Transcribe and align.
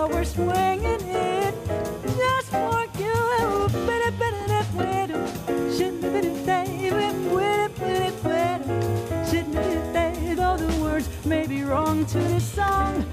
so 0.00 0.08
we're 0.08 0.24
swinging 0.24 1.02
it 1.08 1.54
just 2.16 2.48
for 2.48 2.86
you. 2.98 3.20
Shouldn't 9.28 9.54
have 9.54 9.62
been 9.62 9.78
a 9.78 9.92
day, 9.92 10.34
though 10.34 10.56
the 10.56 10.80
words 10.80 11.06
may 11.26 11.46
be 11.46 11.64
wrong 11.64 12.06
to 12.06 12.18
this 12.18 12.50
song. 12.50 13.04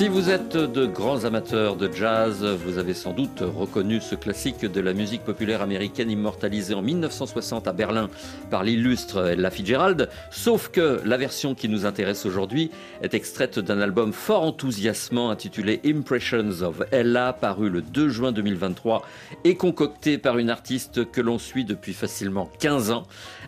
Si 0.00 0.08
vous 0.08 0.30
êtes 0.30 0.56
de 0.56 0.86
grands 0.86 1.26
amateurs 1.26 1.76
de 1.76 1.92
jazz, 1.92 2.42
vous 2.42 2.78
avez 2.78 2.94
sans 2.94 3.12
doute 3.12 3.40
reconnu 3.42 4.00
ce 4.00 4.14
classique 4.14 4.64
de 4.64 4.80
la 4.80 4.94
musique 4.94 5.24
populaire 5.24 5.60
américaine 5.60 6.10
immortalisé 6.10 6.72
en 6.72 6.80
1960 6.80 7.68
à 7.68 7.74
Berlin 7.74 8.08
par 8.50 8.64
l'illustre 8.64 9.26
Ella 9.26 9.50
Fitzgerald, 9.50 10.08
sauf 10.30 10.70
que 10.70 11.02
la 11.04 11.18
version 11.18 11.54
qui 11.54 11.68
nous 11.68 11.84
intéresse 11.84 12.24
aujourd'hui 12.24 12.70
est 13.02 13.12
extraite 13.12 13.58
d'un 13.58 13.78
album 13.78 14.14
fort 14.14 14.44
enthousiasmant 14.44 15.28
intitulé 15.28 15.82
Impressions 15.84 16.62
of 16.62 16.80
Ella, 16.92 17.34
paru 17.34 17.68
le 17.68 17.82
2 17.82 18.08
juin 18.08 18.32
2023 18.32 19.02
et 19.44 19.54
concocté 19.56 20.16
par 20.16 20.38
une 20.38 20.48
artiste 20.48 21.10
que 21.10 21.20
l'on 21.20 21.38
suit 21.38 21.66
depuis 21.66 21.92
facilement 21.92 22.50
15 22.60 22.90
ans. 22.90 23.02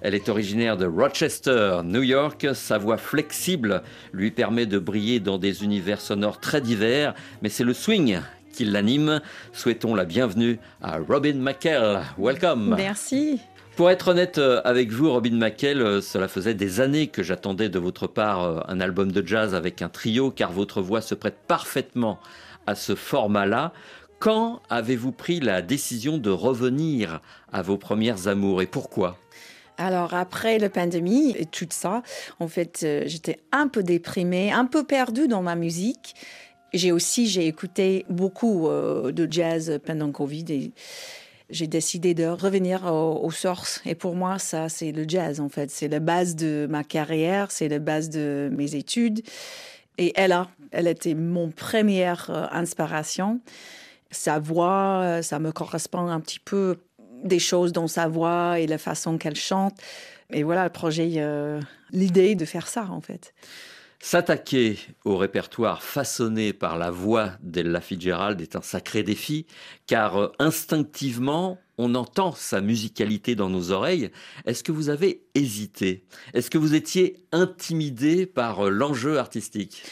Elle 0.04 0.16
est 0.16 0.28
originaire 0.28 0.76
de 0.76 0.84
Rochester, 0.84 1.80
New 1.84 2.02
York. 2.02 2.48
Sa 2.54 2.76
voix 2.76 2.96
flexible 2.96 3.82
lui 4.12 4.32
permet 4.32 4.66
de 4.66 4.80
briller 4.80 5.20
dans 5.20 5.38
des 5.38 5.62
univers 5.62 6.00
sonores 6.00 6.40
très 6.40 6.60
divers, 6.60 7.14
mais 7.40 7.48
c'est 7.48 7.62
le 7.62 7.72
swing 7.72 8.18
qui 8.52 8.64
l'anime. 8.64 9.20
Souhaitons 9.52 9.94
la 9.94 10.04
bienvenue 10.04 10.58
à 10.82 10.98
Robin 10.98 11.34
McKell. 11.34 12.00
Welcome. 12.18 12.74
Merci. 12.76 13.38
Pour 13.76 13.90
être 13.90 14.08
honnête 14.08 14.38
euh, 14.38 14.60
avec 14.64 14.90
vous, 14.90 15.10
Robin 15.10 15.36
McKell, 15.36 15.80
euh, 15.80 16.00
cela 16.00 16.26
faisait 16.26 16.54
des 16.54 16.80
années 16.80 17.06
que 17.06 17.22
j'attendais 17.22 17.68
de 17.68 17.78
votre 17.78 18.08
part 18.08 18.42
euh, 18.42 18.60
un 18.66 18.80
album 18.80 19.12
de 19.12 19.24
jazz 19.24 19.54
avec 19.54 19.82
un 19.82 19.88
trio, 19.88 20.32
car 20.32 20.50
votre 20.50 20.82
voix 20.82 21.00
se 21.00 21.14
prête 21.14 21.38
parfaitement 21.46 22.18
à 22.66 22.74
ce 22.74 22.96
format-là. 22.96 23.72
Quand 24.18 24.62
avez-vous 24.68 25.12
pris 25.12 25.38
la 25.38 25.62
décision 25.62 26.18
de 26.18 26.30
revenir 26.30 27.20
à 27.52 27.62
vos 27.62 27.78
premières 27.78 28.26
amours 28.26 28.62
et 28.62 28.66
pourquoi? 28.66 29.16
Alors 29.82 30.14
après 30.14 30.58
la 30.58 30.70
pandémie 30.70 31.34
et 31.36 31.44
tout 31.46 31.66
ça, 31.70 32.02
en 32.38 32.46
fait, 32.46 32.80
euh, 32.84 33.02
j'étais 33.06 33.40
un 33.50 33.66
peu 33.66 33.82
déprimée, 33.82 34.52
un 34.52 34.64
peu 34.64 34.84
perdue 34.84 35.26
dans 35.26 35.42
ma 35.42 35.56
musique. 35.56 36.14
J'ai 36.72 36.92
aussi 36.92 37.26
j'ai 37.26 37.46
écouté 37.48 38.06
beaucoup 38.08 38.68
euh, 38.68 39.10
de 39.10 39.26
jazz 39.30 39.80
pendant 39.84 40.12
Covid 40.12 40.44
et 40.50 40.72
j'ai 41.50 41.66
décidé 41.66 42.14
de 42.14 42.26
revenir 42.26 42.84
au- 42.86 43.20
aux 43.24 43.30
sources. 43.32 43.82
Et 43.84 43.94
pour 43.96 44.14
moi, 44.14 44.38
ça, 44.38 44.68
c'est 44.68 44.92
le 44.92 45.04
jazz, 45.06 45.40
en 45.40 45.48
fait. 45.48 45.70
C'est 45.70 45.88
la 45.88 45.98
base 46.00 46.36
de 46.36 46.66
ma 46.70 46.84
carrière, 46.84 47.50
c'est 47.50 47.68
la 47.68 47.80
base 47.80 48.08
de 48.08 48.50
mes 48.56 48.74
études. 48.76 49.22
Et 49.98 50.12
Ella, 50.16 50.48
elle 50.70 50.86
était 50.86 51.14
mon 51.14 51.50
première 51.50 52.30
euh, 52.30 52.46
inspiration. 52.52 53.40
Sa 54.10 54.38
voix, 54.38 55.20
ça 55.22 55.38
me 55.38 55.52
correspond 55.52 56.06
un 56.06 56.20
petit 56.20 56.38
peu 56.40 56.76
des 57.22 57.38
choses 57.38 57.72
dans 57.72 57.88
sa 57.88 58.08
voix 58.08 58.58
et 58.58 58.66
la 58.66 58.78
façon 58.78 59.18
qu'elle 59.18 59.36
chante. 59.36 59.74
Et 60.32 60.42
voilà 60.42 60.64
le 60.64 60.70
projet, 60.70 61.14
euh, 61.16 61.60
l'idée 61.90 62.34
de 62.34 62.44
faire 62.44 62.66
ça, 62.66 62.88
en 62.90 63.00
fait. 63.00 63.34
S'attaquer 64.04 64.80
au 65.04 65.16
répertoire 65.16 65.82
façonné 65.82 66.52
par 66.52 66.76
la 66.76 66.90
voix 66.90 67.34
d'Ella 67.40 67.80
Fitzgerald 67.80 68.40
est 68.40 68.56
un 68.56 68.62
sacré 68.62 69.04
défi, 69.04 69.46
car 69.86 70.16
euh, 70.16 70.32
instinctivement, 70.40 71.60
on 71.78 71.94
entend 71.94 72.32
sa 72.32 72.60
musicalité 72.60 73.36
dans 73.36 73.48
nos 73.48 73.70
oreilles. 73.70 74.10
Est-ce 74.44 74.64
que 74.64 74.72
vous 74.72 74.88
avez 74.88 75.22
hésité? 75.36 76.04
Est-ce 76.34 76.50
que 76.50 76.58
vous 76.58 76.74
étiez 76.74 77.24
intimidé 77.30 78.26
par 78.26 78.66
euh, 78.66 78.70
l'enjeu 78.70 79.18
artistique? 79.18 79.84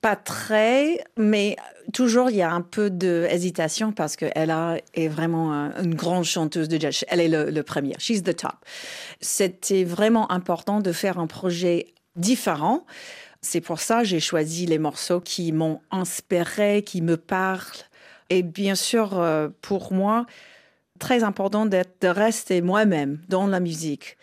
Pas 0.00 0.14
très, 0.14 1.04
mais 1.16 1.56
toujours 1.92 2.30
il 2.30 2.36
y 2.36 2.42
a 2.42 2.52
un 2.52 2.60
peu 2.60 2.88
d'hésitation 2.88 3.90
parce 3.90 4.14
qu'elle 4.14 4.54
est 4.94 5.08
vraiment 5.08 5.52
un- 5.52 5.82
une 5.82 5.96
grande 5.96 6.24
chanteuse 6.24 6.68
de 6.68 6.80
jazz. 6.80 7.04
Elle 7.08 7.20
est 7.20 7.28
le, 7.28 7.50
le 7.50 7.62
premier. 7.64 7.94
She's 7.98 8.22
the 8.22 8.36
top. 8.36 8.52
C'était 9.20 9.82
vraiment 9.82 10.30
important 10.30 10.80
de 10.80 10.92
faire 10.92 11.18
un 11.18 11.26
projet 11.26 11.86
différent. 12.14 12.86
C'est 13.40 13.60
pour 13.60 13.80
ça 13.80 14.00
que 14.00 14.04
j'ai 14.04 14.20
choisi 14.20 14.66
les 14.66 14.78
morceaux 14.78 15.20
qui 15.20 15.50
m'ont 15.50 15.80
inspiré, 15.90 16.82
qui 16.84 17.02
me 17.02 17.16
parlent. 17.16 17.64
Et 18.30 18.42
bien 18.42 18.76
sûr, 18.76 19.18
euh, 19.18 19.48
pour 19.62 19.92
moi, 19.92 20.26
très 21.00 21.24
important 21.24 21.66
de 21.66 21.82
rester 22.02 22.60
moi-même 22.60 23.20
dans 23.28 23.46
la 23.46 23.58
musique. 23.60 24.16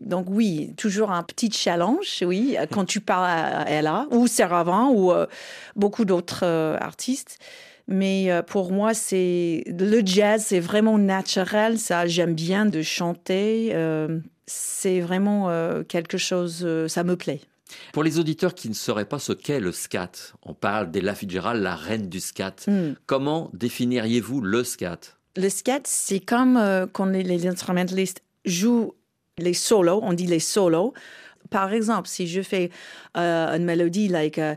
Donc 0.00 0.26
oui, 0.30 0.72
toujours 0.76 1.12
un 1.12 1.22
petit 1.22 1.50
challenge, 1.50 2.22
oui, 2.26 2.56
quand 2.72 2.86
tu 2.86 3.00
parles 3.00 3.26
à 3.26 3.70
Ella 3.70 4.06
ou 4.10 4.26
Sarah 4.26 4.64
Vaughan 4.64 4.90
ou 4.90 5.12
euh, 5.12 5.26
beaucoup 5.76 6.06
d'autres 6.06 6.44
euh, 6.44 6.76
artistes. 6.80 7.38
Mais 7.86 8.30
euh, 8.30 8.42
pour 8.42 8.72
moi, 8.72 8.94
c'est 8.94 9.64
le 9.66 10.00
jazz, 10.04 10.44
c'est 10.46 10.60
vraiment 10.60 10.96
naturel. 10.96 11.78
Ça, 11.78 12.06
j'aime 12.06 12.34
bien 12.34 12.64
de 12.64 12.82
chanter. 12.82 13.74
c'est 14.46 15.00
vraiment 15.00 15.50
quelque 15.88 16.18
chose, 16.18 16.66
ça 16.88 17.04
me 17.04 17.16
plaît. 17.16 17.40
Pour 17.92 18.02
les 18.02 18.18
auditeurs 18.18 18.54
qui 18.54 18.68
ne 18.68 18.74
sauraient 18.74 19.04
pas 19.04 19.20
ce 19.20 19.32
qu'est 19.32 19.60
le 19.60 19.70
scat, 19.70 20.10
on 20.42 20.54
parle 20.54 20.90
d'Ella 20.90 21.14
Fitzgerald, 21.14 21.62
la 21.62 21.76
reine 21.76 22.08
du 22.08 22.20
scat. 22.20 22.56
Hmm. 22.66 22.94
Comment 23.06 23.50
définiriez-vous 23.52 24.40
le 24.40 24.64
scat? 24.64 24.98
Le 25.36 25.48
scat, 25.48 25.82
c'est 25.84 26.20
comme 26.20 26.88
quand 26.92 27.04
les, 27.04 27.22
les 27.22 27.46
instrumentalistes 27.46 28.22
jouent 28.44 28.94
les 29.40 29.54
solos, 29.54 30.00
on 30.02 30.12
dit 30.12 30.26
les 30.26 30.40
solos, 30.40 30.92
Par 31.48 31.72
exemple, 31.72 32.06
si 32.06 32.28
je 32.28 32.42
fais 32.42 32.70
euh, 33.16 33.56
une 33.56 33.64
mélodie 33.64 34.08
like 34.08 34.38
euh, 34.38 34.54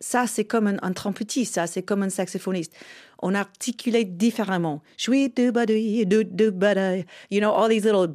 ça 0.00 0.26
c'est 0.26 0.44
comme 0.44 0.66
un, 0.66 0.76
un 0.82 0.92
trompettiste, 0.92 1.54
ça 1.54 1.66
c'est 1.66 1.82
comme 1.82 2.02
un 2.02 2.08
saxophoniste. 2.08 2.72
On 3.20 3.34
articule 3.34 4.16
différemment. 4.16 4.82
You 5.08 7.40
know, 7.40 7.52
all 7.52 7.68
these 7.68 7.84
little 7.84 8.08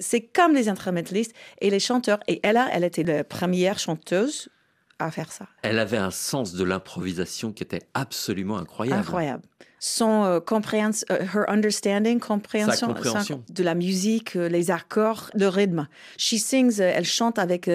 c'est 0.00 0.20
comme 0.20 0.54
les 0.54 0.68
instrumentalistes 0.68 1.34
et 1.60 1.70
les 1.70 1.80
chanteurs. 1.80 2.20
Et 2.28 2.40
Ella, 2.44 2.68
elle 2.72 2.84
était 2.84 3.02
la 3.02 3.24
première 3.24 3.78
chanteuse 3.78 4.48
à 4.98 5.10
faire 5.10 5.30
ça. 5.32 5.46
Elle 5.62 5.78
avait 5.78 5.96
un 5.96 6.10
sens 6.10 6.52
de 6.52 6.64
l'improvisation 6.64 7.52
qui 7.52 7.62
était 7.62 7.82
absolument 7.94 8.58
incroyable. 8.58 9.00
Incroyable. 9.00 9.42
Son 9.80 10.24
euh, 10.24 10.40
compréhension, 10.40 11.06
euh, 11.12 11.20
her 11.22 11.44
understanding, 11.48 12.18
compréhension, 12.18 12.74
Sa 12.74 12.86
compréhension. 12.86 13.44
de 13.48 13.62
la 13.62 13.76
musique, 13.76 14.34
euh, 14.34 14.48
les 14.48 14.72
accords, 14.72 15.30
le 15.34 15.46
rythme. 15.46 15.86
She 16.16 16.34
sings, 16.34 16.80
euh, 16.80 16.92
elle 16.92 17.04
chante 17.04 17.38
avec 17.38 17.70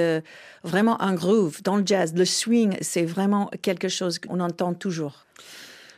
vraiment 0.63 1.01
un 1.01 1.13
groove. 1.13 1.61
Dans 1.63 1.77
le 1.77 1.83
jazz, 1.85 2.13
le 2.13 2.25
swing, 2.25 2.75
c'est 2.81 3.05
vraiment 3.05 3.49
quelque 3.61 3.87
chose 3.87 4.19
qu'on 4.19 4.39
entend 4.39 4.73
toujours. 4.73 5.25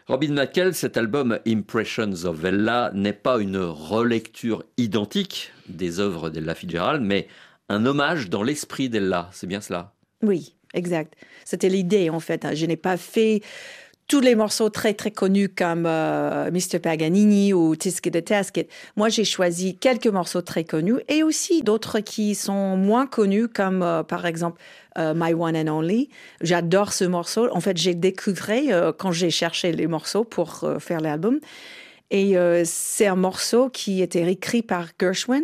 Robin 0.07 0.33
McKell, 0.33 0.75
cet 0.75 0.97
album 0.97 1.39
Impressions 1.47 2.25
of 2.25 2.43
Ella 2.43 2.91
n'est 2.93 3.13
pas 3.13 3.39
une 3.39 3.57
relecture 3.57 4.63
identique 4.77 5.51
des 5.67 5.99
œuvres 5.99 6.29
d'Ella 6.29 6.53
Fitzgerald, 6.53 7.01
mais 7.01 7.27
un 7.69 7.87
hommage 7.87 8.29
dans 8.29 8.43
l'esprit 8.43 8.89
d'Ella. 8.89 9.29
C'est 9.31 9.47
bien 9.47 9.61
cela? 9.61 9.93
Oui, 10.21 10.54
exact. 10.75 11.15
C'était 11.43 11.69
l'idée 11.69 12.09
en 12.09 12.19
fait. 12.19 12.47
Je 12.53 12.65
n'ai 12.65 12.77
pas 12.77 12.97
fait 12.97 13.41
tous 14.07 14.19
les 14.19 14.35
morceaux 14.35 14.69
très 14.69 14.93
très 14.93 15.11
connus 15.11 15.49
comme 15.49 15.85
euh, 15.87 16.51
Mr. 16.51 16.79
Paganini 16.79 17.53
ou 17.53 17.75
Tisket 17.75 18.13
the 18.13 18.23
Tasket. 18.23 18.69
Moi, 18.95 19.09
j'ai 19.09 19.25
choisi 19.25 19.77
quelques 19.77 20.07
morceaux 20.07 20.41
très 20.41 20.63
connus 20.63 20.99
et 21.07 21.23
aussi 21.23 21.63
d'autres 21.63 21.99
qui 21.99 22.35
sont 22.35 22.77
moins 22.77 23.07
connus 23.07 23.47
comme 23.47 23.81
euh, 23.81 24.03
par 24.03 24.25
exemple 24.25 24.61
euh, 24.97 25.13
My 25.15 25.33
One 25.33 25.57
and 25.57 25.67
Only. 25.67 26.09
J'adore 26.41 26.93
ce 26.93 27.05
morceau. 27.05 27.49
En 27.51 27.61
fait, 27.61 27.77
j'ai 27.77 27.95
découvert 27.95 28.61
euh, 28.69 28.93
quand 28.95 29.11
j'ai 29.11 29.31
cherché 29.31 29.71
les 29.71 29.87
morceaux 29.87 30.23
pour 30.23 30.63
faire 30.79 31.01
l'album. 31.01 31.39
Et 32.11 32.35
c'est 32.65 33.07
un 33.07 33.15
morceau 33.15 33.69
qui 33.69 34.01
était 34.03 34.31
écrit 34.31 34.61
par 34.61 34.89
Gershwin. 35.01 35.41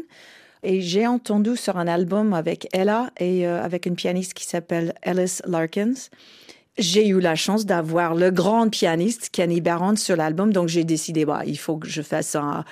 Et 0.64 0.82
j'ai 0.82 1.08
entendu 1.08 1.56
sur 1.56 1.78
un 1.78 1.88
album 1.88 2.34
avec 2.34 2.68
Ella 2.72 3.12
et 3.20 3.48
euh, 3.48 3.64
avec 3.64 3.86
une 3.86 3.96
pianiste 3.96 4.34
qui 4.34 4.46
s'appelle 4.46 4.94
Alice 5.02 5.42
Larkins. 5.46 5.94
J'ai 6.78 7.08
eu 7.08 7.20
la 7.20 7.36
chance 7.36 7.66
d'avoir 7.66 8.16
le 8.16 8.32
grand 8.32 8.70
pianiste 8.70 9.30
Kenny 9.32 9.60
Barron 9.60 9.98
sur 9.98 10.16
l'album, 10.16 10.54
donc 10.54 10.70
j'ai 10.70 10.86
décidé, 10.86 11.26
bah, 11.26 11.42
il 11.46 11.58
faut 11.58 11.78
que 11.78 11.88
je 11.88 12.02
fasse 12.02 12.36
un, 12.36 12.64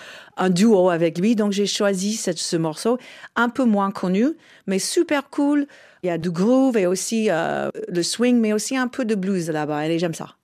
duo 0.50 0.90
avec 0.90 1.18
lui. 1.18 1.36
Donc 1.36 1.52
j'ai 1.52 1.66
choisi 1.66 2.14
ce, 2.14 2.32
ce 2.34 2.56
morceau, 2.56 2.98
un 3.36 3.50
peu 3.50 3.66
moins 3.66 3.92
connu, 3.92 4.28
mais 4.68 4.80
super 4.80 5.30
cool. 5.30 5.68
Il 6.04 6.08
y 6.08 6.12
a 6.12 6.18
du 6.18 6.32
groove 6.32 6.78
et 6.78 6.88
aussi 6.88 7.30
euh, 7.30 7.70
le 7.90 8.04
swing, 8.04 8.40
mais 8.40 8.54
aussi 8.54 8.78
un 8.78 8.88
peu 8.88 9.04
de 9.04 9.16
blues 9.16 9.50
là-bas. 9.50 9.88
Et 9.88 10.00
j'aime 10.00 10.14
ça. 10.14 10.36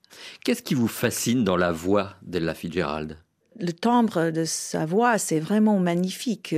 Qu'est-ce 0.44 0.62
qui 0.62 0.74
vous 0.74 0.88
fascine 0.88 1.44
dans 1.44 1.56
la 1.56 1.72
voix 1.72 2.14
d'Ella 2.22 2.54
Fitzgerald? 2.54 3.16
Le 3.58 3.72
timbre 3.72 4.30
de 4.30 4.44
sa 4.44 4.86
voix, 4.86 5.18
c'est 5.18 5.40
vraiment 5.40 5.78
magnifique. 5.78 6.54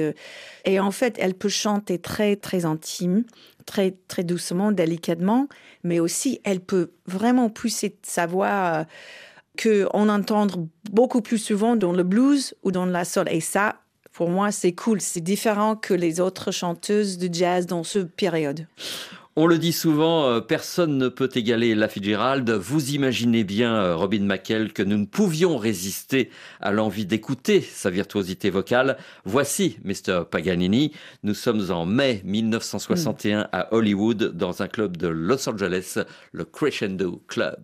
Et 0.64 0.80
en 0.80 0.90
fait, 0.90 1.16
elle 1.18 1.34
peut 1.34 1.48
chanter 1.48 1.98
très, 1.98 2.36
très 2.36 2.64
intime, 2.64 3.24
très, 3.66 3.94
très 4.08 4.24
doucement, 4.24 4.72
délicatement, 4.72 5.48
mais 5.84 6.00
aussi, 6.00 6.40
elle 6.44 6.60
peut 6.60 6.90
vraiment 7.06 7.50
pousser 7.50 7.96
sa 8.02 8.26
voix 8.26 8.46
euh, 8.46 8.84
qu'on 9.62 10.08
entend 10.08 10.46
beaucoup 10.90 11.20
plus 11.20 11.38
souvent 11.38 11.76
dans 11.76 11.92
le 11.92 12.02
blues 12.02 12.54
ou 12.62 12.72
dans 12.72 12.86
la 12.86 13.04
soul. 13.04 13.28
Et 13.30 13.40
ça, 13.40 13.76
pour 14.12 14.30
moi, 14.30 14.50
c'est 14.50 14.72
cool. 14.72 15.00
C'est 15.00 15.20
différent 15.20 15.76
que 15.76 15.94
les 15.94 16.20
autres 16.20 16.50
chanteuses 16.50 17.18
de 17.18 17.32
jazz 17.32 17.66
dans 17.66 17.84
cette 17.84 18.14
période. 18.14 18.66
On 19.40 19.46
le 19.46 19.56
dit 19.56 19.73
souvent, 19.73 20.29
euh, 20.29 20.40
personne 20.40 20.99
ne 20.99 21.08
peut 21.08 21.29
égaler 21.32 21.69
Ella 21.69 21.87
Fitzgerald. 21.87 22.50
Vous 22.50 22.90
imaginez 22.90 23.44
bien, 23.44 23.73
euh, 23.73 23.94
Robin 23.94 24.25
McKell, 24.25 24.73
que 24.73 24.82
nous 24.82 24.96
ne 24.96 25.06
pouvions 25.06 25.58
résister 25.58 26.31
à 26.61 26.73
l'envie 26.73 27.06
d'écouter 27.06 27.61
sa 27.61 27.88
virtuosité 27.88 28.50
vocale. 28.50 28.96
Voici 29.25 29.79
Mr. 29.85 30.25
Paganini. 30.29 30.90
Nous 31.23 31.35
sommes 31.35 31.70
en 31.70 31.87
mai 31.87 32.20
1961 32.25 33.46
à 33.52 33.73
Hollywood, 33.73 34.37
dans 34.37 34.61
un 34.61 34.67
club 34.67 34.96
de 34.96 35.06
Los 35.06 35.49
Angeles, 35.49 35.99
le 36.32 36.44
Crescendo 36.44 37.23
Club. 37.29 37.62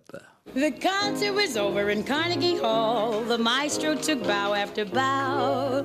The 0.53 0.71
concert 0.79 1.33
was 1.35 1.57
over 1.57 1.89
in 1.89 2.03
Carnegie 2.03 2.55
Hall. 2.55 3.21
The 3.27 3.37
maestro 3.37 3.95
took 3.95 4.23
bow 4.23 4.53
after 4.53 4.85
bow. 4.85 5.83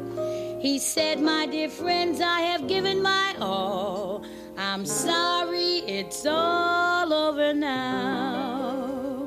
He 0.62 0.78
said, 0.78 1.20
My 1.20 1.48
dear 1.50 1.68
friends, 1.68 2.20
I 2.20 2.42
have 2.42 2.68
given 2.68 3.02
my 3.02 3.34
all. 3.40 4.22
I'm 4.60 4.84
sorry 4.84 5.78
it's 5.88 6.26
all 6.26 7.14
over 7.14 7.54
now. 7.54 9.26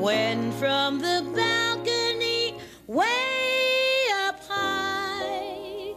When 0.00 0.50
from 0.52 0.98
the 0.98 1.22
balcony, 1.36 2.54
way 2.86 4.08
up 4.24 4.40
high, 4.48 5.92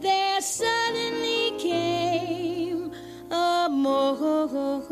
there 0.00 0.40
suddenly 0.40 1.52
came 1.60 2.90
a 3.30 3.68
mournful 3.70 4.86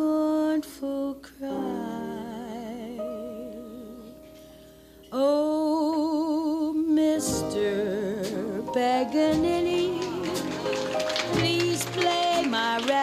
cry. 1.14 1.50
Oh, 5.10 6.72
Mr. 6.76 8.62
Paganini, 8.72 9.53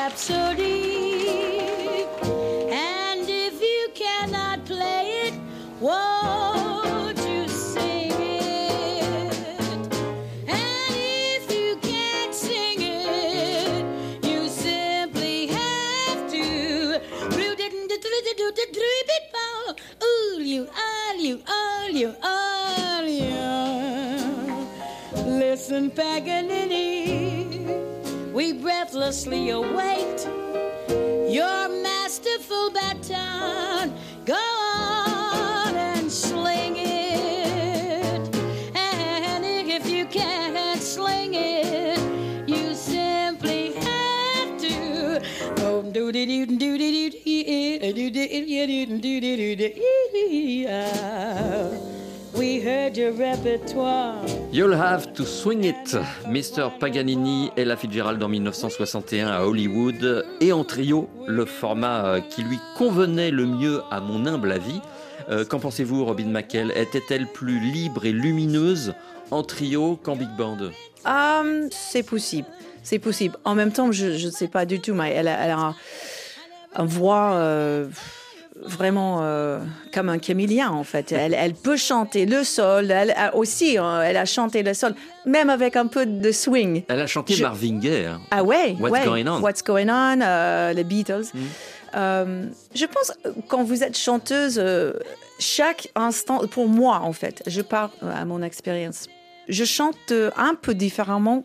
rhapsody. 0.02 1.60
And 2.72 3.30
if 3.30 3.62
you 3.62 3.90
cannot 3.94 4.66
play 4.66 5.06
it, 5.28 5.36
won't 5.80 7.20
you 7.20 7.48
sing 7.48 8.12
it? 8.12 9.94
And 10.48 10.96
if 11.38 11.44
you 11.56 11.78
can't 11.84 12.34
sing 12.34 12.80
it, 12.82 13.86
you 14.26 14.50
simply 14.50 15.48
have 15.48 16.32
to. 16.32 17.02
Ooh, 20.04 20.42
you, 20.42 20.68
all 20.88 21.16
you, 21.16 21.44
all 21.48 21.90
you, 21.90 22.16
all 22.24 23.04
you. 23.04 23.30
Listen, 25.44 25.92
Paganini, 25.92 26.41
we 29.02 29.50
await 29.50 30.28
your 31.28 31.68
masterful 31.82 32.70
baton. 32.70 33.96
Go 34.26 34.36
on 34.36 35.76
and 35.76 36.12
sling 36.12 36.76
it. 36.78 38.36
And 38.76 39.44
if 39.44 39.90
you 39.90 40.06
can't 40.06 40.80
sling 40.80 41.34
it, 41.34 41.98
you 42.48 42.76
simply 42.76 43.74
have 43.74 44.60
to. 44.60 45.20
Oh, 45.64 45.82
do 45.82 46.12
do 46.12 46.24
do 46.24 46.46
do 46.46 46.78
do 46.78 47.12
do 49.56 49.72
We 52.38 52.60
heard 52.62 52.96
your 52.96 53.14
repertoire. 53.14 54.41
You'll 54.54 54.76
have 54.76 55.14
to 55.14 55.24
swing 55.26 55.64
it. 55.64 55.96
Mr. 56.28 56.78
Paganini, 56.78 57.52
Ella 57.56 57.78
Fitzgerald 57.78 58.22
en 58.22 58.28
1961 58.28 59.28
à 59.30 59.44
Hollywood 59.46 60.26
et 60.42 60.52
en 60.52 60.66
trio, 60.66 61.10
le 61.26 61.46
format 61.46 62.06
euh, 62.06 62.20
qui 62.20 62.44
lui 62.44 62.60
convenait 62.78 63.32
le 63.32 63.46
mieux 63.46 63.82
à 63.92 64.02
mon 64.02 64.26
humble 64.26 64.52
avis. 64.52 64.82
Euh, 65.30 65.46
Qu'en 65.46 65.60
pensez-vous, 65.60 66.04
Robin 66.04 66.26
McKell 66.28 66.74
Était-elle 66.76 67.28
plus 67.28 67.62
libre 67.62 68.06
et 68.06 68.12
lumineuse 68.12 68.94
en 69.32 69.44
trio 69.44 69.96
qu'en 69.96 70.18
big 70.18 70.30
band? 70.38 70.58
Hum, 71.06 71.70
c'est 71.72 72.04
possible. 72.04 72.48
C'est 72.84 73.00
possible. 73.00 73.38
En 73.46 73.56
même 73.56 73.72
temps, 73.72 73.94
je 73.94 74.26
ne 74.26 74.32
sais 74.32 74.50
pas 74.50 74.66
du 74.66 74.82
tout, 74.82 74.94
mais 74.94 75.12
elle 75.12 75.30
a, 75.30 75.46
elle 75.46 75.56
un 76.76 76.86
voix 76.86 77.34
euh, 77.36 77.88
vraiment 78.66 79.20
euh, 79.22 79.60
comme 79.94 80.10
un 80.10 80.18
camélien, 80.20 80.70
en 80.70 80.84
fait. 80.84 81.12
Elle, 81.12 81.34
elle 81.34 81.54
peut 81.54 81.78
chanter 81.78 82.26
le 82.26 82.44
sol. 82.44 82.92
Elle 82.92 83.12
a 83.12 83.36
aussi, 83.36 83.78
euh, 83.78 84.02
elle 84.02 84.18
a 84.18 84.26
chanté 84.26 84.64
le 84.64 84.74
sol, 84.74 84.94
même 85.26 85.50
avec 85.50 85.76
un 85.76 85.88
peu 85.88 86.06
de 86.06 86.32
swing. 86.32 86.84
Elle 86.88 87.02
a 87.02 87.08
chanté 87.08 87.34
Je- 87.34 87.44
Marvin 87.44 87.80
Gaye. 87.80 88.06
hein. 88.06 88.22
Ah 88.32 88.44
ouais, 88.44 88.76
What's 88.80 88.92
ouais. 88.94 89.06
Going 89.06 89.28
On. 89.28 89.42
What's 89.42 89.64
Going 89.64 89.90
On, 89.90 90.20
euh, 90.22 90.74
les 90.74 90.84
Beatles. 90.84 91.26
Euh, 91.96 92.46
je 92.74 92.86
pense 92.86 93.12
quand 93.50 93.64
vous 93.64 93.84
êtes 93.84 93.98
chanteuse, 93.98 94.62
chaque 95.40 95.90
instant, 95.96 96.48
pour 96.48 96.68
moi 96.68 97.00
en 97.04 97.14
fait, 97.14 97.44
je 97.48 97.62
parle 97.62 97.90
à 98.14 98.24
mon 98.26 98.42
expérience, 98.42 99.08
je 99.50 99.66
chante 99.66 100.14
un 100.38 100.56
peu 100.56 100.74
différemment 100.74 101.44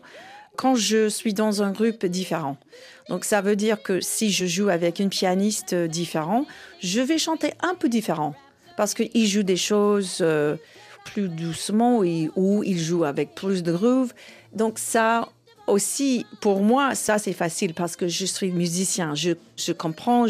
quand 0.55 0.75
je 0.75 1.09
suis 1.09 1.33
dans 1.33 1.61
un 1.63 1.71
groupe 1.71 2.05
différent. 2.05 2.57
Donc 3.09 3.25
ça 3.25 3.41
veut 3.41 3.55
dire 3.55 3.81
que 3.81 4.01
si 4.01 4.31
je 4.31 4.45
joue 4.45 4.69
avec 4.69 4.99
une 4.99 5.09
pianiste 5.09 5.73
euh, 5.73 5.87
différent, 5.87 6.45
je 6.81 7.01
vais 7.01 7.17
chanter 7.17 7.53
un 7.61 7.75
peu 7.75 7.89
différent 7.89 8.35
parce 8.75 8.93
qu'il 8.93 9.27
joue 9.27 9.43
des 9.43 9.57
choses 9.57 10.19
euh, 10.21 10.55
plus 11.05 11.29
doucement 11.29 11.99
où 11.99 12.63
il 12.63 12.79
joue 12.79 13.03
avec 13.03 13.33
plus 13.33 13.63
de 13.63 13.71
groove. 13.71 14.13
Donc 14.53 14.77
ça 14.77 15.29
aussi, 15.67 16.25
pour 16.41 16.61
moi, 16.61 16.95
ça 16.95 17.17
c'est 17.17 17.33
facile 17.33 17.73
parce 17.73 17.95
que 17.95 18.07
je 18.07 18.25
suis 18.25 18.51
musicien. 18.51 19.13
Je, 19.15 19.71
comprends, 19.73 20.25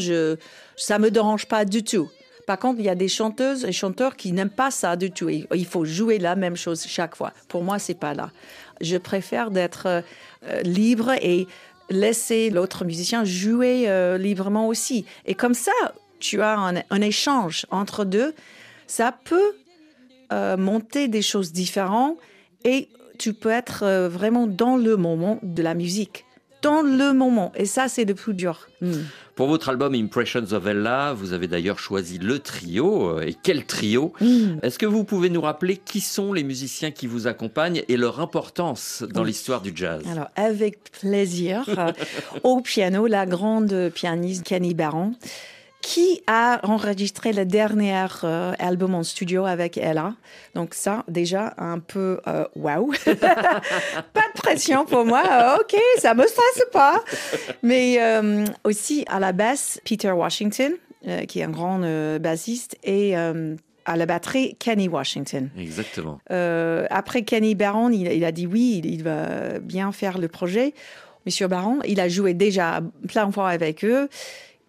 ça 0.76 1.00
me 1.00 1.12
dérange 1.12 1.46
pas 1.46 1.66
du 1.66 1.84
tout. 1.84 2.10
Par 2.48 2.58
contre, 2.58 2.80
il 2.80 2.86
y 2.86 2.90
a 2.90 2.96
des 2.96 3.10
chanteuses 3.10 3.66
et 3.66 3.74
chanteurs 3.74 4.16
qui 4.16 4.32
n'aiment 4.32 4.50
pas 4.50 4.72
ça 4.72 4.96
du 4.96 5.12
tout. 5.12 5.30
Il 5.30 5.66
faut 5.66 5.84
jouer 5.84 6.18
la 6.18 6.36
même 6.36 6.56
chose 6.56 6.86
chaque 6.88 7.16
fois. 7.16 7.34
Pour 7.50 7.64
moi, 7.64 7.78
c'est 7.78 8.00
pas 8.00 8.14
là. 8.14 8.32
Je 8.80 8.96
préfère 8.96 9.52
d'être 9.52 9.88
euh, 9.88 10.62
libre 10.62 11.12
et 11.22 11.48
laisser 11.90 12.50
l'autre 12.50 12.86
musicien 12.86 13.24
jouer 13.24 13.86
euh, 13.88 14.18
librement 14.18 14.68
aussi. 14.68 15.06
Et 15.26 15.36
comme 15.36 15.54
ça, 15.54 15.72
tu 16.20 16.42
as 16.42 16.58
un, 16.58 17.02
échange 17.02 17.66
entre 17.72 18.06
deux. 18.06 18.34
Ça 18.88 19.16
peut 19.24 19.56
euh, 20.32 20.58
monter 20.58 21.08
des 21.08 21.22
choses 21.22 21.52
différentes 21.52 22.18
et 22.64 22.90
tu 23.18 23.34
peux 23.34 23.50
être 23.50 23.84
euh, 23.84 24.10
vraiment 24.10 24.48
dans 24.48 24.78
le 24.78 24.98
moment 24.98 25.40
de 25.44 25.62
la 25.62 25.74
musique. 25.74 26.26
Dans 26.62 26.82
le 26.82 27.14
moment. 27.14 27.52
Et 27.56 27.66
ça, 27.66 27.88
c'est 27.88 28.06
le 28.06 28.16
plus 28.16 28.34
dur. 28.34 28.68
Mm. 28.82 28.94
Pour 29.38 29.48
votre 29.48 29.70
album 29.70 29.94
Impressions 29.94 30.52
of 30.52 30.66
Ella, 30.66 31.14
vous 31.16 31.32
avez 31.32 31.48
d'ailleurs 31.48 31.78
choisi 31.78 32.18
le 32.18 32.40
trio. 32.40 33.20
euh, 33.20 33.22
Et 33.22 33.36
quel 33.36 33.66
trio 33.66 34.12
Mm. 34.20 34.58
Est-ce 34.64 34.80
que 34.80 34.88
vous 34.88 35.04
pouvez 35.04 35.30
nous 35.30 35.42
rappeler 35.42 35.78
qui 35.78 36.02
sont 36.02 36.34
les 36.34 36.44
musiciens 36.44 36.90
qui 36.90 37.06
vous 37.06 37.28
accompagnent 37.28 37.84
et 37.88 37.98
leur 37.98 38.20
importance 38.20 39.04
dans 39.14 39.22
Oui. 39.22 39.28
l'histoire 39.28 39.62
du 39.62 39.72
jazz? 39.76 40.02
Alors, 40.12 40.28
avec 40.36 40.92
plaisir. 40.92 41.64
Au 42.44 42.62
piano, 42.62 43.06
la 43.06 43.28
grande 43.28 43.92
pianiste 43.94 44.44
Kenny 44.44 44.74
Barron, 44.74 45.14
qui 45.88 46.22
a 46.28 46.60
enregistré 46.68 47.32
le 47.32 47.46
dernier 47.46 48.06
euh, 48.26 48.52
album 48.60 48.94
en 48.94 49.04
studio 49.04 49.46
avec 49.46 49.78
Ella? 49.78 50.16
Donc 50.54 50.74
ça, 50.74 51.06
déjà, 51.08 51.54
un 51.58 51.80
peu 51.80 52.20
waouh. 52.58 52.92
pas 53.06 53.12
de 53.16 54.34
pression 54.36 54.84
pour 54.84 55.06
moi. 55.06 55.24
Euh, 55.32 55.62
OK, 55.62 55.80
ça 56.00 56.14
me 56.14 56.28
stresse 56.28 56.66
pas. 56.74 57.02
Mais 57.64 58.02
euh, 58.02 58.44
aussi 58.66 59.06
à 59.08 59.22
la 59.22 59.32
basse, 59.32 59.80
Peter 59.86 60.12
Washington, 60.12 60.74
euh, 61.08 61.24
qui 61.24 61.40
est 61.40 61.44
un 61.44 61.52
grand 61.52 61.80
bassiste, 62.20 62.78
et 62.84 63.16
à 63.16 63.96
la 63.96 64.06
batterie, 64.06 64.58
Kenny 64.60 64.90
Washington. 64.90 65.50
Exactement. 65.58 66.20
Après 66.30 67.22
Kenny 67.22 67.56
Barron, 67.56 67.92
il, 67.92 68.12
il 68.12 68.26
a 68.26 68.34
dit 68.34 68.46
oui, 68.46 68.82
il, 68.84 68.92
il 68.92 69.04
va 69.04 69.60
bien 69.60 69.94
faire 69.94 70.18
le 70.18 70.28
projet. 70.28 70.74
Monsieur 71.26 71.48
Barron, 71.48 71.80
il 71.86 72.02
a 72.02 72.10
joué 72.10 72.34
déjà 72.34 72.82
plein 73.08 73.28
de 73.28 73.34
fois 73.34 73.48
avec 73.48 73.86
eux. 73.86 74.10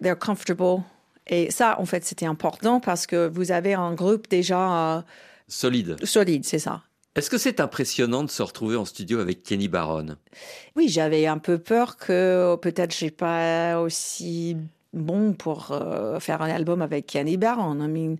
They're 0.01 0.17
comfortable. 0.17 0.85
Et 1.29 1.51
ça, 1.51 1.79
en 1.79 1.85
fait, 1.85 2.05
c'était 2.05 2.27
important 2.27 2.81
parce 2.81 3.07
que 3.07 3.29
vous 3.29 3.53
avez 3.53 3.75
un 3.75 3.95
groupe 3.95 4.29
déjà 4.29 4.97
euh, 4.97 5.03
Solide. 5.47 5.97
solide, 6.05 6.45
c'est 6.45 6.59
ça. 6.59 6.83
Est-ce 7.15 7.31
que 7.31 7.39
c'est 7.39 7.61
impressionnant 7.61 8.23
de 8.23 8.31
se 8.31 8.43
retrouver 8.43 8.77
en 8.77 8.85
studio 8.85 9.19
avec 9.19 9.43
Kenny 9.43 9.67
Barron 9.67 10.17
Oui, 10.77 10.89
j'avais 10.89 11.27
un 11.27 11.39
peu 11.39 11.59
peur 11.59 11.97
que 11.97 12.57
peut-être 12.57 12.93
je 12.93 12.97
suis 12.97 13.11
pas 13.11 13.81
aussi 13.81 14.57
bon 14.93 15.33
pour 15.33 15.73
euh, 15.73 16.21
faire 16.21 16.43
un 16.43 16.51
album 16.51 16.81
avec 16.81 17.07
Kenny 17.07 17.37
Barron. 17.37 17.81
I 17.83 17.89
mean, 17.89 18.17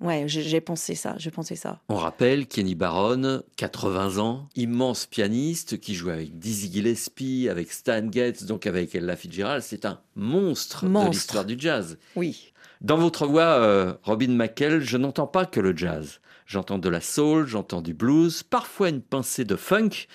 ouais, 0.00 0.24
j'ai 0.26 0.60
pensé 0.60 0.94
ça, 0.94 1.14
j'ai 1.18 1.30
pensé 1.30 1.56
ça. 1.56 1.80
On 1.88 1.96
rappelle 1.96 2.46
Kenny 2.46 2.74
Barron, 2.74 3.42
80 3.56 4.18
ans, 4.18 4.48
immense 4.56 5.06
pianiste 5.06 5.78
qui 5.78 5.94
joue 5.94 6.10
avec 6.10 6.38
Dizzy 6.38 6.72
Gillespie, 6.72 7.48
avec 7.48 7.72
Stan 7.72 8.10
Getz, 8.10 8.44
donc 8.44 8.66
avec 8.66 8.94
Ella 8.94 9.16
Fitzgerald. 9.16 9.62
C'est 9.62 9.84
un 9.84 10.00
monstre, 10.16 10.86
de 10.86 11.10
l'histoire 11.10 11.44
du 11.44 11.56
jazz. 11.58 11.98
Oui. 12.16 12.52
Dans 12.80 12.96
votre 12.96 13.26
voix, 13.26 13.42
euh, 13.42 13.94
Robin 14.02 14.28
McKell, 14.28 14.80
je 14.80 14.96
n'entends 14.96 15.26
pas 15.26 15.46
que 15.46 15.60
le 15.60 15.76
jazz. 15.76 16.20
J'entends 16.46 16.78
de 16.78 16.88
la 16.88 17.00
soul, 17.00 17.46
j'entends 17.46 17.82
du 17.82 17.92
blues, 17.92 18.42
parfois 18.42 18.88
une 18.88 19.02
pincée 19.02 19.44
de 19.44 19.56
funk. 19.56 20.06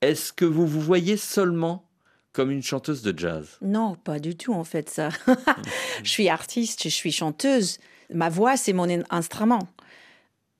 Est-ce 0.00 0.32
que 0.32 0.44
vous 0.44 0.66
vous 0.66 0.80
voyez 0.80 1.16
seulement? 1.16 1.88
Comme 2.32 2.50
une 2.50 2.62
chanteuse 2.62 3.02
de 3.02 3.16
jazz 3.18 3.58
Non, 3.60 3.94
pas 3.94 4.18
du 4.18 4.36
tout 4.36 4.54
en 4.54 4.64
fait 4.64 4.88
ça. 4.90 5.10
je 6.02 6.08
suis 6.10 6.28
artiste, 6.28 6.82
je 6.84 6.88
suis 6.88 7.12
chanteuse. 7.12 7.78
Ma 8.12 8.28
voix, 8.28 8.56
c'est 8.56 8.72
mon 8.72 8.88
in- 8.90 9.04
instrument. 9.10 9.68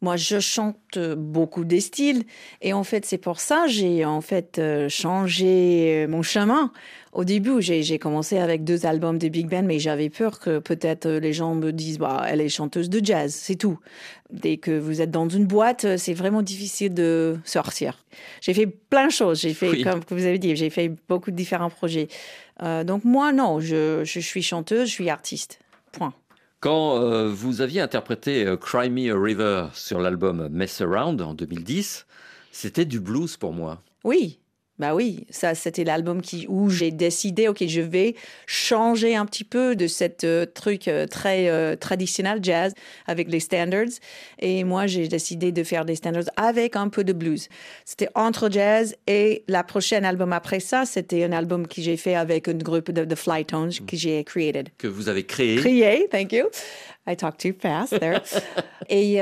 Moi, 0.02 0.16
je 0.16 0.40
chante 0.40 0.98
beaucoup 1.16 1.64
des 1.64 1.80
styles 1.80 2.24
et 2.60 2.72
en 2.72 2.84
fait, 2.84 3.06
c'est 3.06 3.18
pour 3.18 3.40
ça 3.40 3.62
que 3.66 3.70
j'ai 3.72 4.04
en 4.04 4.20
fait 4.20 4.58
euh, 4.58 4.88
changé 4.88 6.06
mon 6.08 6.22
chemin. 6.22 6.72
Au 7.12 7.24
début, 7.24 7.60
j'ai 7.60 7.98
commencé 7.98 8.38
avec 8.38 8.64
deux 8.64 8.84
albums 8.86 9.18
de 9.18 9.28
big 9.28 9.46
band, 9.48 9.62
mais 9.62 9.78
j'avais 9.78 10.08
peur 10.10 10.40
que 10.40 10.58
peut-être 10.58 11.06
euh, 11.06 11.20
les 11.20 11.32
gens 11.32 11.54
me 11.54 11.70
disent 11.70 11.98
bah 11.98 12.24
elle 12.26 12.40
est 12.40 12.48
chanteuse 12.48 12.88
de 12.90 13.04
jazz, 13.04 13.32
c'est 13.34 13.54
tout. 13.56 13.78
Dès 14.30 14.56
que 14.56 14.76
vous 14.76 15.00
êtes 15.02 15.10
dans 15.10 15.28
une 15.28 15.46
boîte, 15.46 15.84
euh, 15.84 15.96
c'est 15.98 16.14
vraiment 16.14 16.42
difficile 16.42 16.94
de 16.94 17.38
sortir. 17.44 18.04
J'ai 18.40 18.54
fait 18.54 18.66
plein 18.66 19.06
de 19.06 19.12
choses. 19.12 19.40
J'ai 19.40 19.54
fait, 19.54 19.68
Oui. 19.68 19.82
comme 19.84 20.00
vous 20.08 20.24
avez 20.26 20.38
dit, 20.38 20.56
j'ai 20.56 20.70
fait 20.70 20.90
beaucoup 21.08 21.30
de 21.30 21.36
différents 21.36 21.70
projets. 21.70 22.08
Euh, 22.62 22.82
donc 22.82 23.04
moi, 23.04 23.32
non, 23.32 23.60
je, 23.60 24.02
je 24.04 24.20
suis 24.20 24.42
chanteuse, 24.42 24.88
je 24.88 24.92
suis 24.92 25.10
artiste. 25.10 25.58
Point. 25.92 26.14
Quand 26.62 27.02
euh, 27.02 27.28
vous 27.28 27.60
aviez 27.60 27.80
interprété 27.80 28.46
euh, 28.46 28.56
Cry 28.56 28.88
Me 28.88 29.12
a 29.12 29.20
River 29.20 29.66
sur 29.74 29.98
l'album 29.98 30.48
Mess 30.48 30.80
Around 30.80 31.20
en 31.20 31.34
2010, 31.34 32.06
c'était 32.52 32.84
du 32.84 33.00
blues 33.00 33.36
pour 33.36 33.52
moi. 33.52 33.82
Oui, 34.04 34.38
bah 34.82 34.96
oui, 34.96 35.26
ça 35.30 35.54
c'était 35.54 35.84
l'album 35.84 36.20
qui 36.20 36.44
où 36.48 36.68
j'ai 36.68 36.90
décidé 36.90 37.46
ok 37.46 37.64
je 37.68 37.80
vais 37.80 38.16
changer 38.46 39.14
un 39.14 39.24
petit 39.26 39.44
peu 39.44 39.76
de 39.76 39.86
cette 39.86 40.24
euh, 40.24 40.44
truc 40.44 40.88
euh, 40.88 41.06
très 41.06 41.48
euh, 41.48 41.76
traditionnel 41.76 42.40
jazz 42.42 42.74
avec 43.06 43.30
les 43.30 43.38
standards 43.38 43.94
et 44.40 44.64
moi 44.64 44.88
j'ai 44.88 45.06
décidé 45.06 45.52
de 45.52 45.62
faire 45.62 45.84
des 45.84 45.94
standards 45.94 46.30
avec 46.36 46.74
un 46.74 46.88
peu 46.88 47.04
de 47.04 47.12
blues. 47.12 47.48
C'était 47.84 48.08
entre 48.16 48.50
jazz 48.50 48.96
et 49.06 49.44
la 49.46 49.62
prochaine 49.62 50.04
album 50.04 50.32
après 50.32 50.58
ça 50.58 50.84
c'était 50.84 51.22
un 51.22 51.30
album 51.30 51.68
que 51.68 51.80
j'ai 51.80 51.96
fait 51.96 52.16
avec 52.16 52.48
un 52.48 52.54
groupe 52.54 52.90
de, 52.90 53.04
de 53.04 53.14
Flytones 53.14 53.70
que 53.86 53.96
j'ai 53.96 54.24
created. 54.24 54.68
Que 54.78 54.88
vous 54.88 55.08
avez 55.08 55.22
créé. 55.22 55.58
Crier, 55.58 56.08
thank 56.10 56.32
you. 56.32 56.46
I 57.06 57.14
talk 57.14 57.38
too 57.38 57.52
fast 57.56 58.00
there. 58.00 58.20
et 58.88 59.18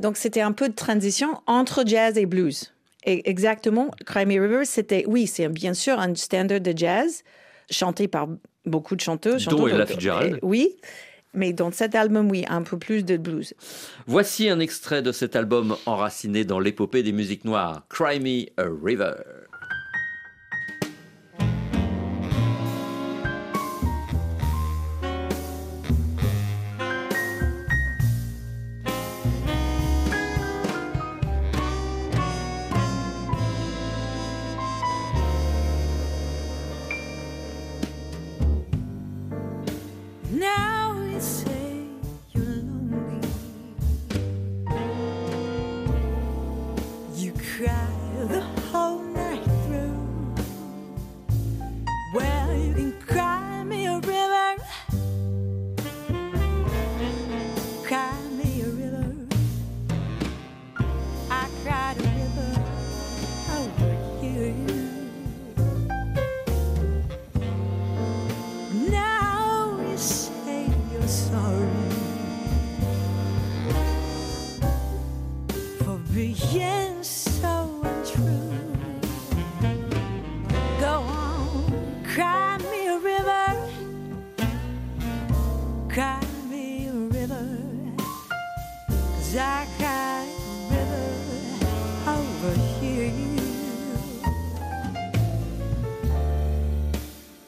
donc, 0.00 0.16
c'était 0.16 0.40
un 0.40 0.52
peu 0.52 0.68
de 0.68 0.74
transition 0.74 1.40
entre 1.46 1.84
jazz 1.84 2.16
et 2.16 2.26
blues. 2.26 2.73
Et 3.04 3.28
exactement, 3.28 3.90
Cry 4.06 4.26
Me 4.26 4.38
a 4.38 4.42
River, 4.42 4.64
c'était, 4.64 5.04
oui, 5.06 5.26
c'est 5.26 5.48
bien 5.48 5.74
sûr 5.74 5.98
un 5.98 6.14
standard 6.14 6.60
de 6.60 6.72
jazz 6.76 7.22
chanté 7.70 8.08
par 8.08 8.28
beaucoup 8.64 8.96
de 8.96 9.00
chanteuses. 9.00 9.44
Dont 9.46 9.58
chanteurs. 9.58 9.74
Ella 9.74 9.86
Fitzgerald. 9.86 10.34
Euh, 10.34 10.38
Oui, 10.42 10.76
mais 11.34 11.52
dans 11.52 11.70
cet 11.70 11.94
album, 11.94 12.30
oui, 12.30 12.44
un 12.48 12.62
peu 12.62 12.78
plus 12.78 13.04
de 13.04 13.16
blues. 13.16 13.54
Voici 14.06 14.48
un 14.48 14.60
extrait 14.60 15.02
de 15.02 15.12
cet 15.12 15.36
album 15.36 15.76
enraciné 15.84 16.44
dans 16.44 16.60
l'épopée 16.60 17.02
des 17.02 17.12
musiques 17.12 17.44
noires, 17.44 17.86
Cry 17.90 18.20
Me 18.20 18.46
a 18.56 18.68
River. 18.82 19.12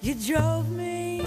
You 0.06 0.14
drove 0.14 0.70
me, 0.70 1.20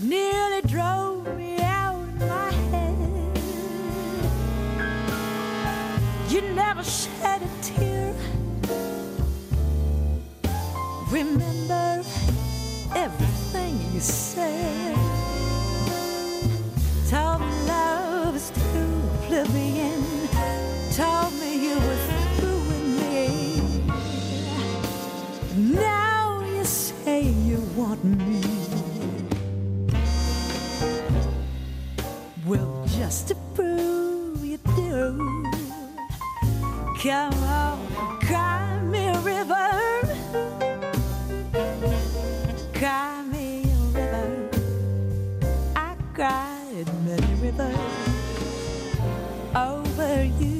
nearly 0.00 0.60
drove 0.62 1.24
me 1.36 1.58
out 1.62 1.94
of 1.94 2.18
my 2.18 2.50
head. 2.50 3.38
You 6.28 6.40
never 6.56 6.82
shed 6.82 7.42
a 7.42 7.62
tear. 7.62 8.12
Remember 11.12 12.02
everything 12.96 13.78
you 13.92 14.00
said. 14.00 14.96
Told 17.08 17.40
me 17.40 17.52
love 17.68 18.34
is 18.34 18.50
too 18.50 19.00
oblivion. 19.22 20.03
Come 37.04 37.44
on, 37.44 37.86
cry 38.20 38.80
me 38.80 39.08
a 39.08 39.18
river. 39.18 39.68
Cry 42.72 43.22
me 43.30 43.64
a 43.64 43.82
river. 43.98 44.48
I 45.76 45.94
cried 46.14 46.86
many 47.04 47.34
rivers 47.42 47.76
over 49.54 50.24
you. 50.40 50.53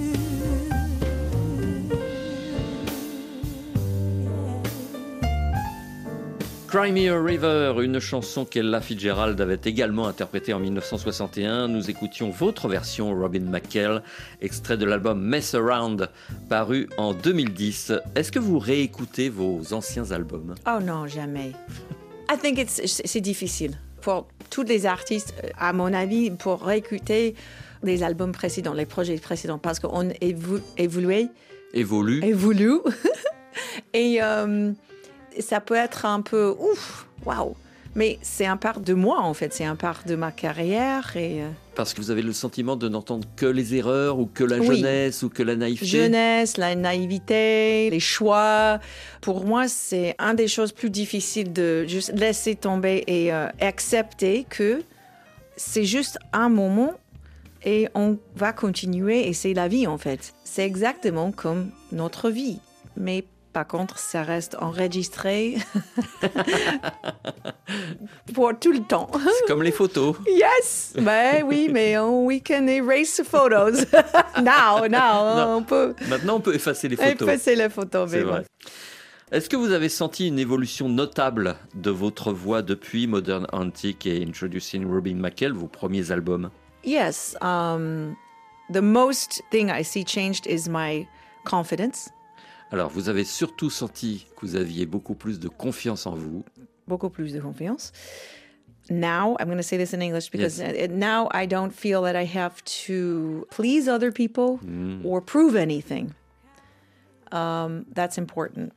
Cry 6.75 6.91
Me 6.91 7.09
a 7.09 7.23
River, 7.23 7.85
une 7.85 8.01
chanson 8.01 8.45
qu'Ella 8.45 8.81
Fitzgerald 8.81 9.41
avait 9.41 9.61
également 9.65 10.09
interprétée 10.09 10.53
en 10.53 10.59
1961. 10.59 11.69
Nous 11.69 11.89
écoutions 11.89 12.31
votre 12.31 12.67
version, 12.67 13.15
Robin 13.15 13.43
McKell, 13.43 14.03
extrait 14.41 14.77
de 14.77 14.85
l'album 14.85 15.21
Mess 15.21 15.55
Around, 15.55 16.11
paru 16.49 16.89
en 16.97 17.15
2010. 17.15 17.93
Est-ce 18.17 18.33
que 18.33 18.41
vous 18.41 18.59
réécoutez 18.59 19.29
vos 19.29 19.73
anciens 19.73 20.11
albums? 20.11 20.57
Oh 20.67 20.81
non, 20.83 21.07
jamais. 21.07 21.53
I 22.29 22.37
think 22.43 22.59
it's, 22.59 22.83
c'est 23.05 23.21
difficile. 23.21 23.79
Pour 24.01 24.27
tous 24.51 24.65
les 24.65 24.85
artistes, 24.85 25.33
à 25.57 25.73
mon 25.73 25.93
avis, 25.93 26.33
pour 26.33 26.61
réécouter 26.65 27.37
les 27.85 28.03
albums 28.03 28.33
précédents, 28.33 28.75
les 28.75 28.87
projets 28.87 29.17
précédents, 29.19 29.59
parce 29.59 29.79
qu'on 29.79 30.11
évo 30.21 30.59
évolué, 30.77 31.29
Évolue 31.73 32.21
évolue. 32.25 32.81
Et 33.95 34.21
euh, 34.21 34.73
ça 35.41 35.61
peut 35.61 35.75
être 35.75 36.05
un 36.07 36.21
peu 36.21 36.55
ouf, 36.59 37.07
waouh. 37.25 37.55
Mais 37.97 38.19
c'est 38.23 38.47
un 38.47 38.57
part 38.57 38.81
de 38.81 38.93
moi, 38.93 39.21
en 39.21 39.35
fait. 39.35 39.53
C'est 39.55 39.65
un 39.65 39.77
part 39.77 40.03
de 40.05 40.17
ma 40.17 40.33
carrière. 40.33 41.17
Et 41.17 41.43
euh, 41.45 41.49
Parce 41.77 41.95
que 41.95 42.01
vous 42.01 42.11
avez 42.11 42.23
le 42.23 42.33
sentiment 42.33 42.75
de 42.75 42.89
n'entendre 42.89 43.29
que 43.37 43.47
les 43.47 43.77
erreurs 43.77 44.19
ou 44.19 44.27
que 44.27 44.43
la 44.43 44.59
Oui. 44.59 44.79
jeunesse 44.79 45.23
ou 45.23 45.29
que 45.29 45.45
la 45.45 45.55
naïveté? 45.55 45.87
Jeunesse, 45.87 46.57
la 46.57 46.75
naïveté, 46.75 47.91
les 47.91 48.01
choix. 48.01 48.81
Pour 49.21 49.45
moi, 49.45 49.69
c'est 49.69 50.17
un 50.19 50.35
des 50.35 50.49
choses 50.49 50.73
plus 50.73 50.91
difficiles 50.91 51.53
de 51.53 51.85
juste 51.87 52.13
laisser 52.19 52.57
tomber 52.57 53.05
et 53.07 53.33
euh, 53.33 53.47
accepter 53.61 54.45
que 54.51 54.83
c'est 55.57 55.85
juste 55.85 56.19
un 56.33 56.49
moment 56.49 56.95
et 57.65 57.87
on 57.95 58.19
va 58.35 58.53
continuer 58.53 59.29
et 59.29 59.33
c'est 59.35 59.55
la 59.55 59.69
vie 59.69 59.87
en 59.87 59.99
fait. 59.99 60.35
C'est 60.43 60.65
exactement 60.65 61.31
comme 61.31 61.71
notre 61.93 62.29
vie. 62.29 62.59
Mais 62.97 63.25
par 63.55 63.67
contre, 63.69 63.99
ça 63.99 64.23
reste 64.25 64.57
enregistré 64.61 65.57
pour 68.35 68.53
tout 68.59 68.73
le 68.73 68.81
temps. 68.81 69.09
C'est 69.15 69.47
comme 69.47 69.63
les 69.63 69.71
photos. 69.73 70.17
Yes! 70.27 70.93
Ben 70.99 71.45
oui, 71.47 71.71
mais 71.73 71.97
on, 71.97 72.27
we 72.27 72.41
can 72.47 72.67
erase 72.67 73.17
the 73.17 73.25
photos. 73.25 73.87
now, 74.43 74.87
now, 74.89 75.37
Non. 75.37 75.57
on 75.59 75.63
peut 75.63 75.95
Maintenant, 76.09 76.37
on 76.37 76.41
peut 76.41 76.55
effacer 76.55 76.89
les 76.89 76.97
photos. 76.97 77.23
effacer 77.29 77.55
les 77.55 77.71
photos. 77.71 78.11
Mais 78.11 78.21
vrai. 78.23 78.41
bon. 78.41 78.47
Est-ce 79.33 79.49
que 79.49 79.57
vous 79.57 79.71
avez 79.73 79.89
senti 79.89 80.27
une 80.29 80.39
évolution 80.41 80.89
notable 80.89 81.55
de 81.75 81.91
votre 81.91 82.33
voix 82.33 82.61
depuis 82.63 83.07
Modern 83.07 83.47
Antique 83.53 84.05
et 84.07 84.23
Introducing 84.23 84.85
Robin 84.87 85.15
McKell, 85.15 85.53
vos 85.53 85.69
premiers 85.69 86.11
albums? 86.11 86.51
Yes, 86.85 87.37
um, 87.41 88.15
the 88.73 88.83
most 88.83 89.43
thing 89.51 89.71
I 89.71 89.83
see 89.85 90.05
changed 90.05 90.47
is 90.47 90.69
my 90.69 91.07
confidence. 91.45 92.11
Alors, 92.71 92.91
vous 92.91 93.09
avez 93.09 93.25
surtout 93.25 93.71
senti 93.71 94.27
que 94.37 94.47
vous 94.47 94.57
aviez 94.57 94.87
beaucoup 94.87 95.15
plus 95.15 95.39
de 95.39 95.49
confiance 95.49 96.07
en 96.07 96.15
vous. 96.15 96.45
beaucoup 96.87 97.09
plus 97.11 97.33
de 97.33 97.41
confiance. 97.41 97.93
Now, 98.91 99.37
I'm 99.41 99.47
going 99.47 99.57
to 99.57 99.63
say 99.63 99.79
this 99.79 99.95
in 99.95 100.01
English 100.03 100.31
because 100.31 100.59
Yes. 100.59 100.91
uh, 100.91 100.93
now 100.93 101.29
I 101.33 101.47
don't 101.47 101.71
feel 101.73 102.03
that 102.03 102.15
I 102.15 102.27
have 102.27 102.63
to 102.87 103.47
please 103.51 103.89
other 103.89 104.13
people 104.13 104.59
Mm. 104.63 105.01
or 105.07 105.23
prove 105.25 105.57
anything. 105.57 106.11
Um, 107.33 107.85
that's 107.95 108.19
important. 108.19 108.71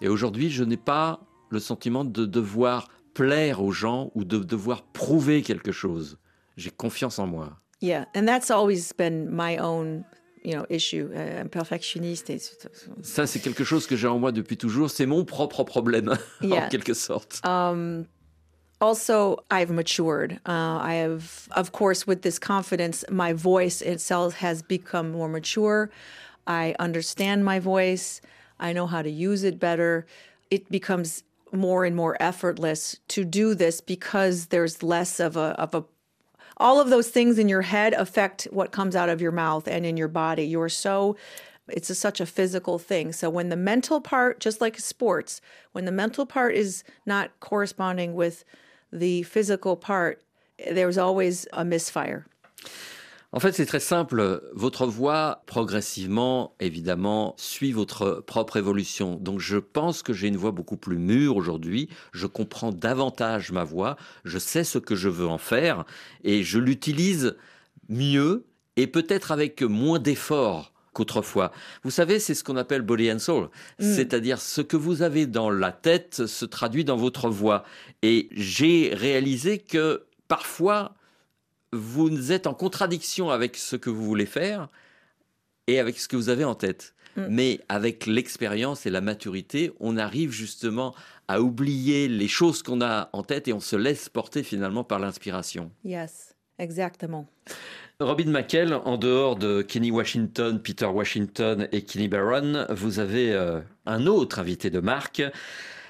Et 0.00 0.08
aujourd'hui, 0.08 0.50
je 0.50 0.64
n'ai 0.64 0.76
pas 0.76 1.20
le 1.50 1.60
sentiment 1.60 2.04
de 2.04 2.26
devoir 2.26 2.88
plaire 3.14 3.62
aux 3.62 3.70
gens 3.72 4.10
ou 4.16 4.24
de 4.24 4.38
devoir 4.38 4.82
prouver 4.82 5.42
quelque 5.42 5.70
chose. 5.70 6.18
J'ai 6.56 6.70
confiance 6.70 7.18
en 7.20 7.26
moi. 7.28 7.50
Yeah, 7.80 8.06
and 8.16 8.26
that's 8.26 8.50
always 8.50 8.92
been 8.96 9.28
my 9.30 9.58
own, 9.58 10.02
you 10.44 10.54
know, 10.54 10.64
issue. 10.68 11.10
I'm 11.14 11.48
perfectionniste. 11.48 12.30
et- 12.30 12.40
Ça, 13.02 13.26
c'est 13.26 13.40
quelque 13.40 13.64
chose 13.64 13.86
que 13.86 13.96
j'ai 13.96 14.08
en 14.08 14.18
moi 14.18 14.32
depuis 14.32 14.56
toujours. 14.56 14.90
C'est 14.90 15.06
mon 15.06 15.24
propre 15.24 15.64
problème, 15.64 16.16
en 16.42 16.68
quelque 16.68 16.94
sorte. 16.94 17.40
Um, 17.44 18.06
also, 18.80 19.36
I've 19.50 19.70
matured. 19.70 20.40
Uh, 20.46 20.78
I 20.82 20.94
have, 20.94 21.48
of 21.52 21.72
course, 21.72 22.06
with 22.06 22.22
this 22.22 22.38
confidence, 22.38 23.04
my 23.10 23.32
voice 23.32 23.80
itself 23.82 24.34
has 24.40 24.62
become 24.62 25.12
more 25.12 25.28
mature. 25.28 25.90
I 26.46 26.74
understand 26.80 27.44
my 27.44 27.60
voice. 27.60 28.20
I 28.58 28.72
know 28.72 28.86
how 28.86 29.02
to 29.02 29.10
use 29.10 29.44
it 29.44 29.58
better. 29.60 30.06
It 30.50 30.68
becomes 30.70 31.22
more 31.52 31.84
and 31.84 31.94
more 31.94 32.16
effortless 32.20 32.96
to 33.08 33.24
do 33.24 33.54
this 33.54 33.80
because 33.80 34.46
there's 34.46 34.82
less 34.82 35.20
of 35.20 35.36
a 35.36 35.54
of 35.60 35.74
a 35.74 35.84
all 36.56 36.80
of 36.80 36.90
those 36.90 37.08
things 37.08 37.38
in 37.38 37.48
your 37.48 37.62
head 37.62 37.92
affect 37.94 38.44
what 38.50 38.72
comes 38.72 38.96
out 38.96 39.08
of 39.08 39.20
your 39.20 39.32
mouth 39.32 39.66
and 39.66 39.84
in 39.86 39.96
your 39.96 40.08
body. 40.08 40.44
You're 40.44 40.68
so, 40.68 41.16
it's 41.68 41.90
a, 41.90 41.94
such 41.94 42.20
a 42.20 42.26
physical 42.26 42.78
thing. 42.78 43.12
So 43.12 43.30
when 43.30 43.48
the 43.48 43.56
mental 43.56 44.00
part, 44.00 44.40
just 44.40 44.60
like 44.60 44.78
sports, 44.78 45.40
when 45.72 45.84
the 45.84 45.92
mental 45.92 46.26
part 46.26 46.54
is 46.54 46.84
not 47.06 47.30
corresponding 47.40 48.14
with 48.14 48.44
the 48.92 49.22
physical 49.24 49.76
part, 49.76 50.22
there's 50.70 50.98
always 50.98 51.46
a 51.52 51.64
misfire. 51.64 52.26
En 53.34 53.40
fait, 53.40 53.52
c'est 53.52 53.64
très 53.64 53.80
simple. 53.80 54.42
Votre 54.52 54.86
voix, 54.86 55.42
progressivement, 55.46 56.54
évidemment, 56.60 57.34
suit 57.38 57.72
votre 57.72 58.22
propre 58.26 58.58
évolution. 58.58 59.16
Donc, 59.16 59.40
je 59.40 59.56
pense 59.56 60.02
que 60.02 60.12
j'ai 60.12 60.28
une 60.28 60.36
voix 60.36 60.50
beaucoup 60.50 60.76
plus 60.76 60.98
mûre 60.98 61.36
aujourd'hui. 61.36 61.88
Je 62.12 62.26
comprends 62.26 62.72
davantage 62.72 63.50
ma 63.50 63.64
voix. 63.64 63.96
Je 64.24 64.38
sais 64.38 64.64
ce 64.64 64.78
que 64.78 64.94
je 64.94 65.08
veux 65.08 65.26
en 65.26 65.38
faire. 65.38 65.84
Et 66.24 66.42
je 66.42 66.58
l'utilise 66.58 67.36
mieux 67.88 68.44
et 68.76 68.86
peut-être 68.86 69.32
avec 69.32 69.62
moins 69.62 69.98
d'efforts 69.98 70.74
qu'autrefois. 70.92 71.52
Vous 71.84 71.90
savez, 71.90 72.18
c'est 72.18 72.34
ce 72.34 72.44
qu'on 72.44 72.58
appelle 72.58 72.82
body 72.82 73.10
and 73.12 73.18
soul. 73.18 73.48
C'est-à-dire 73.78 74.42
ce 74.42 74.60
que 74.60 74.76
vous 74.76 75.00
avez 75.00 75.26
dans 75.26 75.48
la 75.48 75.72
tête 75.72 76.26
se 76.26 76.44
traduit 76.44 76.84
dans 76.84 76.96
votre 76.96 77.30
voix. 77.30 77.64
Et 78.02 78.28
j'ai 78.32 78.92
réalisé 78.94 79.58
que 79.58 80.04
parfois, 80.28 80.94
vous 81.72 82.32
êtes 82.32 82.46
en 82.46 82.54
contradiction 82.54 83.30
avec 83.30 83.56
ce 83.56 83.76
que 83.76 83.90
vous 83.90 84.04
voulez 84.04 84.26
faire 84.26 84.68
et 85.66 85.78
avec 85.78 85.98
ce 85.98 86.08
que 86.08 86.16
vous 86.16 86.28
avez 86.28 86.44
en 86.44 86.54
tête. 86.54 86.94
Mm. 87.16 87.26
Mais 87.28 87.60
avec 87.68 88.06
l'expérience 88.06 88.86
et 88.86 88.90
la 88.90 89.00
maturité, 89.00 89.72
on 89.80 89.96
arrive 89.96 90.30
justement 90.32 90.94
à 91.28 91.40
oublier 91.40 92.08
les 92.08 92.28
choses 92.28 92.62
qu'on 92.62 92.80
a 92.80 93.10
en 93.12 93.22
tête 93.22 93.48
et 93.48 93.52
on 93.52 93.60
se 93.60 93.76
laisse 93.76 94.08
porter 94.08 94.42
finalement 94.42 94.84
par 94.84 94.98
l'inspiration. 94.98 95.70
Yes, 95.84 96.34
exactement. 96.58 97.26
Robin 98.00 98.30
McKell, 98.30 98.74
en 98.74 98.96
dehors 98.96 99.36
de 99.36 99.62
Kenny 99.62 99.90
Washington, 99.90 100.60
Peter 100.60 100.86
Washington 100.86 101.68
et 101.70 101.82
Kenny 101.82 102.08
Barron, 102.08 102.66
vous 102.70 102.98
avez 102.98 103.32
euh, 103.32 103.60
un 103.86 104.06
autre 104.06 104.40
invité 104.40 104.70
de 104.70 104.80
marque. 104.80 105.22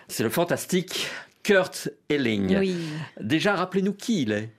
C'est 0.08 0.22
le 0.22 0.28
fantastique 0.28 1.08
Kurt 1.42 1.88
Elling. 2.08 2.58
Oui. 2.58 2.76
Déjà, 3.20 3.54
rappelez-nous 3.54 3.94
qui 3.94 4.22
il 4.22 4.32
est. 4.32 4.50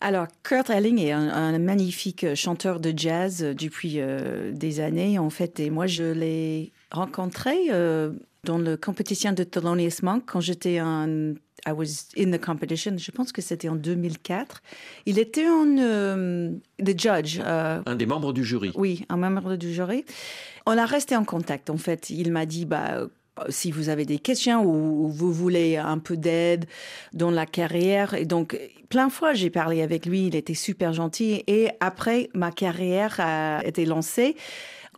Alors, 0.00 0.26
Kurt 0.42 0.70
Elling 0.70 0.98
est 1.00 1.12
un, 1.12 1.28
un 1.28 1.58
magnifique 1.58 2.34
chanteur 2.34 2.80
de 2.80 2.92
jazz 2.96 3.42
euh, 3.42 3.54
depuis 3.54 3.94
euh, 4.00 4.52
des 4.52 4.80
années, 4.80 5.18
en 5.18 5.30
fait. 5.30 5.60
Et 5.60 5.70
moi, 5.70 5.86
je 5.86 6.04
l'ai 6.04 6.72
rencontré 6.90 7.56
euh, 7.70 8.12
dans 8.44 8.58
la 8.58 8.76
compétition 8.76 9.32
de 9.32 9.44
Thelonious 9.44 10.02
Monk 10.02 10.24
quand 10.26 10.40
j'étais 10.40 10.80
en. 10.80 11.34
I 11.68 11.72
was 11.72 12.10
in 12.16 12.30
the 12.30 12.40
competition. 12.40 12.96
Je 12.96 13.10
pense 13.10 13.32
que 13.32 13.42
c'était 13.42 13.68
en 13.68 13.74
2004. 13.74 14.62
Il 15.06 15.18
était 15.18 15.48
en 15.48 15.66
euh, 15.78 16.52
the 16.78 17.00
judge. 17.00 17.40
Un 17.40 17.96
des 17.96 18.06
membres 18.06 18.32
du 18.32 18.44
jury. 18.44 18.70
oui, 18.76 19.04
un 19.08 19.16
membre 19.16 19.56
du 19.56 19.74
jury. 19.74 20.04
On 20.66 20.78
a 20.78 20.86
resté 20.86 21.16
en 21.16 21.24
contact, 21.24 21.68
en 21.70 21.76
fait. 21.76 22.10
Il 22.10 22.30
m'a 22.30 22.46
dit, 22.46 22.66
bah, 22.66 23.08
si 23.48 23.70
vous 23.70 23.88
avez 23.88 24.04
des 24.04 24.18
questions 24.18 24.62
ou, 24.62 25.06
ou 25.06 25.08
vous 25.08 25.32
voulez 25.32 25.76
un 25.76 25.98
peu 25.98 26.16
d'aide 26.16 26.66
dans 27.12 27.30
la 27.30 27.46
carrière. 27.46 28.14
Et 28.14 28.24
donc, 28.24 28.58
plein 28.88 29.08
de 29.08 29.12
fois, 29.12 29.34
j'ai 29.34 29.50
parlé 29.50 29.82
avec 29.82 30.06
lui. 30.06 30.26
Il 30.26 30.36
était 30.36 30.54
super 30.54 30.92
gentil. 30.92 31.42
Et 31.46 31.68
après, 31.80 32.28
ma 32.34 32.50
carrière 32.50 33.16
a 33.18 33.64
été 33.64 33.84
lancée. 33.84 34.36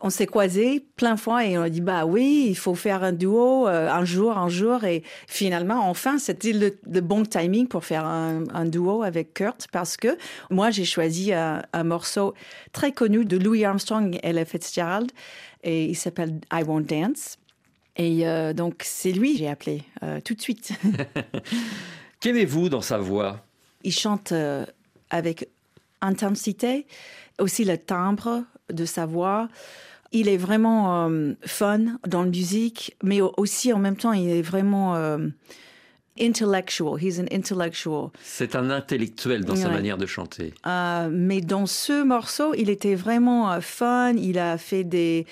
On 0.01 0.09
s'est 0.09 0.27
croisés 0.27 0.85
plein 0.95 1.15
de 1.15 1.19
fois 1.19 1.45
et 1.45 1.57
on 1.57 1.61
a 1.63 1.69
dit 1.69 1.81
bah 1.81 2.05
oui, 2.05 2.45
il 2.47 2.55
faut 2.55 2.75
faire 2.75 3.03
un 3.03 3.11
duo 3.11 3.67
euh, 3.67 3.89
un 3.89 4.05
jour, 4.05 4.37
un 4.37 4.47
jour 4.47 4.85
et 4.85 5.03
finalement 5.27 5.89
enfin 5.89 6.17
c'était 6.17 6.53
le, 6.53 6.77
le 6.89 7.01
bon 7.01 7.23
timing 7.23 7.67
pour 7.67 7.83
faire 7.83 8.05
un, 8.05 8.45
un 8.53 8.63
duo 8.63 9.03
avec 9.03 9.33
Kurt 9.33 9.67
parce 9.73 9.97
que 9.97 10.17
moi 10.49 10.71
j'ai 10.71 10.85
choisi 10.85 11.33
un, 11.33 11.63
un 11.73 11.83
morceau 11.83 12.33
très 12.71 12.93
connu 12.93 13.25
de 13.25 13.35
Louis 13.35 13.65
Armstrong 13.65 14.15
et 14.15 14.19
Ella 14.23 14.45
Fitzgerald 14.45 15.11
et 15.63 15.83
il 15.83 15.95
s'appelle 15.95 16.39
I 16.53 16.63
Won't 16.63 16.83
Dance 16.83 17.38
et 17.99 18.25
euh, 18.27 18.53
donc 18.53 18.81
c'est 18.83 19.11
lui 19.11 19.33
que 19.33 19.39
j'ai 19.39 19.47
appelé 19.49 19.83
euh, 20.03 20.19
tout 20.23 20.33
de 20.33 20.41
suite. 20.41 20.71
Qu'aimez-vous 22.21 22.69
dans 22.69 22.81
sa 22.81 22.97
voix? 22.97 23.45
Il 23.83 23.91
chante 23.91 24.31
euh, 24.31 24.65
avec 25.09 25.47
intensité, 26.01 26.87
aussi 27.39 27.65
le 27.65 27.77
timbre 27.77 28.43
de 28.71 28.85
sa 28.85 29.05
voix. 29.05 29.49
Il 30.11 30.27
est 30.27 30.37
vraiment 30.37 31.11
fun 31.45 31.97
dans 32.07 32.23
la 32.23 32.29
musique, 32.29 32.95
mais 33.03 33.21
au- 33.21 33.33
aussi 33.37 33.71
en 33.73 33.79
même 33.79 33.95
temps, 33.95 34.13
il 34.13 34.29
est 34.29 34.41
vraiment 34.41 34.95
intellectual. 36.19 36.97
He's 37.01 37.19
an 37.19 37.25
intellectual. 37.31 38.11
C'est 38.21 38.55
un 38.55 38.69
intellectuel 38.69 39.45
dans 39.45 39.55
sa 39.55 39.69
manière 39.69 39.97
de 39.97 40.05
chanter. 40.05 40.53
Euh, 40.65 41.09
mais 41.11 41.41
dans 41.41 41.65
ce 41.65 42.03
morceau, 42.03 42.53
il 42.55 42.69
était 42.69 42.95
vraiment 42.95 43.51
euh, 43.51 43.61
fun. 43.61 44.13
Il 44.17 44.39
a 44.39 44.57
fait 44.57 44.83
des, 44.83 45.25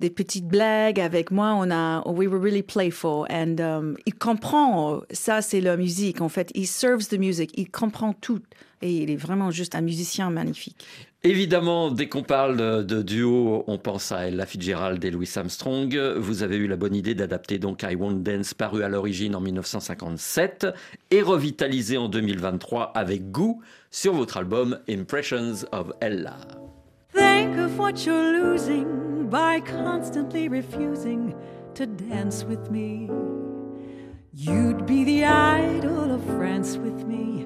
des 0.00 0.10
petites 0.10 0.46
blagues 0.46 1.00
avec 1.00 1.30
moi. 1.30 1.54
On 1.56 1.70
a, 1.70 2.02
we 2.06 2.28
were 2.28 2.40
really 2.40 2.62
playful. 2.62 3.26
And 3.30 3.56
um, 3.58 3.96
il 4.06 4.14
comprend, 4.14 5.02
ça 5.10 5.42
c'est 5.42 5.60
la 5.60 5.76
musique. 5.76 6.20
En 6.20 6.28
fait, 6.28 6.50
he 6.54 6.66
serves 6.66 7.08
the 7.08 7.18
music. 7.18 7.50
Il 7.56 7.70
comprend 7.70 8.12
tout. 8.12 8.40
Et 8.80 8.92
il 8.92 9.10
est 9.10 9.16
vraiment 9.16 9.50
juste 9.50 9.74
un 9.74 9.80
musicien 9.80 10.30
magnifique. 10.30 10.86
Évidemment, 11.24 11.90
dès 11.90 12.08
qu'on 12.08 12.22
parle 12.22 12.86
de, 12.86 13.02
duo, 13.02 13.64
on 13.66 13.76
pense 13.76 14.12
à 14.12 14.28
Ella 14.28 14.46
Fitzgerald 14.46 15.04
et 15.04 15.10
Louis 15.10 15.28
Armstrong. 15.34 15.96
Vous 16.16 16.44
avez 16.44 16.56
eu 16.56 16.68
la 16.68 16.76
bonne 16.76 16.94
idée 16.94 17.16
d'adapter 17.16 17.58
donc 17.58 17.82
I 17.82 17.96
Won't 17.96 18.22
Dance, 18.22 18.54
paru 18.54 18.84
à 18.84 18.88
l'origine 18.88 19.34
en 19.34 19.40
1957 19.40 20.68
et 21.10 21.22
revitalisé 21.22 21.98
en 21.98 22.08
2023 22.08 22.92
avec 22.94 23.32
goût 23.32 23.60
sur 23.90 24.12
votre 24.14 24.36
album 24.36 24.78
Impressions 24.88 25.66
of 25.72 25.92
Ella. 26.00 26.36
Of 27.58 27.78
what 27.78 28.06
you're 28.06 28.32
losing 28.32 29.28
by 29.28 29.60
constantly 29.60 30.48
refusing 30.48 31.34
to 31.74 31.86
dance 31.86 32.44
with 32.44 32.70
me. 32.70 33.10
You'd 34.32 34.86
be 34.86 35.04
the 35.04 35.24
idol 35.24 36.10
of 36.12 36.24
France 36.36 36.78
with 36.78 37.06
me. 37.06 37.37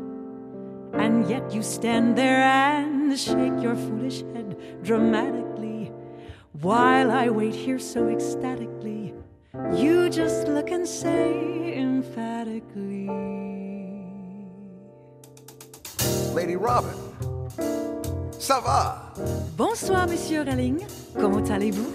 And 0.94 1.28
yet 1.28 1.52
you 1.52 1.62
stand 1.62 2.16
there 2.16 2.42
and 2.42 3.18
shake 3.18 3.62
your 3.62 3.76
foolish 3.76 4.22
head 4.34 4.56
dramatically. 4.82 5.92
While 6.60 7.10
I 7.10 7.28
wait 7.28 7.54
here 7.54 7.78
so 7.78 8.08
ecstatically, 8.08 9.14
you 9.74 10.08
just 10.10 10.48
look 10.48 10.70
and 10.70 10.86
say 10.86 11.76
emphatically. 11.76 13.08
Lady 16.34 16.56
Robin. 16.56 16.94
Ça 18.38 18.60
va? 18.60 19.12
Bonsoir, 19.56 20.06
Monsieur 20.08 20.42
Relling. 20.44 20.84
Comment 21.14 21.48
allez-vous? 21.50 21.90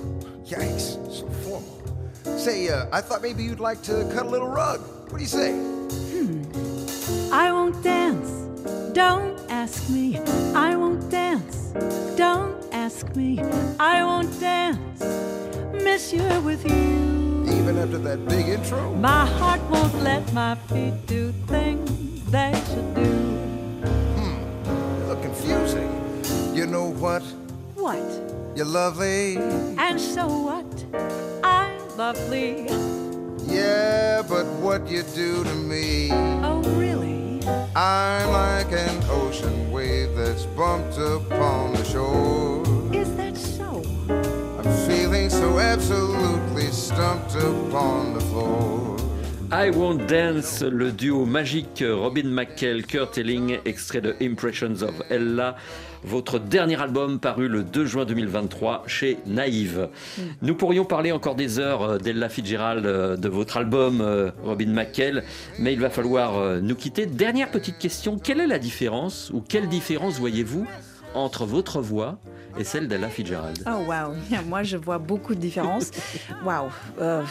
Yikes, 0.46 0.98
so 1.12 1.28
formal. 1.44 2.38
Say, 2.38 2.70
uh, 2.70 2.86
I 2.92 3.02
thought 3.02 3.22
maybe 3.22 3.44
you'd 3.44 3.60
like 3.60 3.82
to 3.84 4.10
cut 4.14 4.26
a 4.26 4.30
little 4.30 4.48
rug. 4.48 4.80
What 5.10 5.18
do 5.18 5.24
you 5.24 5.28
say? 5.28 5.52
Hmm. 5.52 7.34
I 7.34 7.52
won't 7.52 7.84
dance. 7.84 8.37
Don't 8.98 9.40
ask 9.52 9.88
me. 9.90 10.18
I 10.56 10.76
won't 10.76 11.08
dance. 11.12 11.72
Don't 12.16 12.58
ask 12.74 13.06
me. 13.16 13.40
I 13.80 14.04
won't 14.04 14.40
dance. 14.40 15.04
Monsieur, 15.84 16.42
with 16.42 16.66
you. 16.66 17.46
Even 17.46 17.78
after 17.78 18.00
that 18.00 18.28
big 18.28 18.48
intro? 18.50 18.96
My 18.96 19.28
heart 19.38 19.62
won't 19.70 19.94
let 20.02 20.34
my 20.34 20.56
feet 20.70 20.96
do 21.06 21.32
things 21.46 22.26
they 22.32 22.52
should 22.70 22.96
do. 22.96 23.14
Hmm, 24.18 24.38
you 24.66 25.06
look 25.10 25.22
confusing. 25.22 25.92
You 26.56 26.66
know 26.66 26.90
what? 26.90 27.22
What? 27.76 28.02
You're 28.56 28.66
lovely. 28.66 29.38
And 29.78 30.02
so 30.02 30.26
what? 30.28 30.70
I'm 31.44 31.78
lovely. 31.98 32.66
Yeah, 33.46 34.24
but 34.28 34.48
what 34.66 34.90
you 34.90 35.04
do 35.04 35.44
to 35.44 35.54
me. 35.54 36.10
Oh, 36.42 36.64
really? 36.80 37.17
I'm 37.48 38.30
like 38.32 38.72
an 38.74 39.02
ocean 39.10 39.72
wave 39.72 40.16
that's 40.16 40.46
bumped 40.46 40.98
upon 40.98 41.74
the 41.74 41.84
shore. 41.86 42.64
Is 42.94 43.16
that 43.16 43.38
so? 43.38 43.82
I'm 44.10 44.88
feeling 44.88 45.30
so 45.30 45.60
absolutely 45.60 46.68
stumped 46.72 47.36
upon 47.36 48.16
the 48.16 48.22
floor. 48.22 48.97
I 49.50 49.70
Won't 49.70 50.08
Dance, 50.08 50.62
le 50.62 50.92
duo 50.92 51.26
magique 51.26 51.82
Robin 51.82 52.26
McKell, 52.26 52.86
Kurt 52.86 53.18
Elling, 53.18 53.60
extrait 53.64 54.02
de 54.02 54.14
Impressions 54.22 54.84
of 54.84 55.02
Ella, 55.10 55.56
votre 56.04 56.38
dernier 56.38 56.82
album 56.82 57.18
paru 57.18 57.48
le 57.48 57.64
2 57.64 57.86
juin 57.86 58.04
2023 58.04 58.84
chez 58.88 59.20
Naïve. 59.26 59.88
Nous 60.42 60.54
pourrions 60.54 60.84
parler 60.84 61.14
encore 61.14 61.36
des 61.36 61.60
heures 61.60 61.82
euh, 61.84 61.98
d'Ella 61.98 62.28
Fitzgerald, 62.28 62.86
euh, 62.86 63.16
de 63.16 63.30
votre 63.30 63.56
album 63.56 64.02
euh, 64.02 64.32
Robin 64.44 64.68
McKell, 64.68 65.24
mais 65.60 65.72
il 65.72 65.80
va 65.80 65.90
falloir 65.90 66.62
nous 66.62 66.76
quitter. 66.76 67.06
Dernière 67.06 67.50
petite 67.50 67.78
question, 67.78 68.20
quelle 68.20 68.42
est 68.42 68.48
la 68.48 68.60
différence 68.60 69.32
ou 69.34 69.40
quelle 69.40 69.70
différence 69.70 70.20
voyez-vous 70.20 70.68
entre 71.14 71.46
votre 71.46 71.80
voix 71.80 72.20
et 72.60 72.64
celle 72.64 72.88
d'Ella 72.88 73.10
Fitzgerald 73.10 73.64
Oh 73.66 73.84
wow, 73.88 74.16
moi 74.48 74.64
je 74.64 74.78
vois 74.78 74.98
beaucoup 74.98 75.36
de 75.36 75.40
différences. 75.40 75.92
Wow. 76.46 76.70
Euh, 77.00 77.24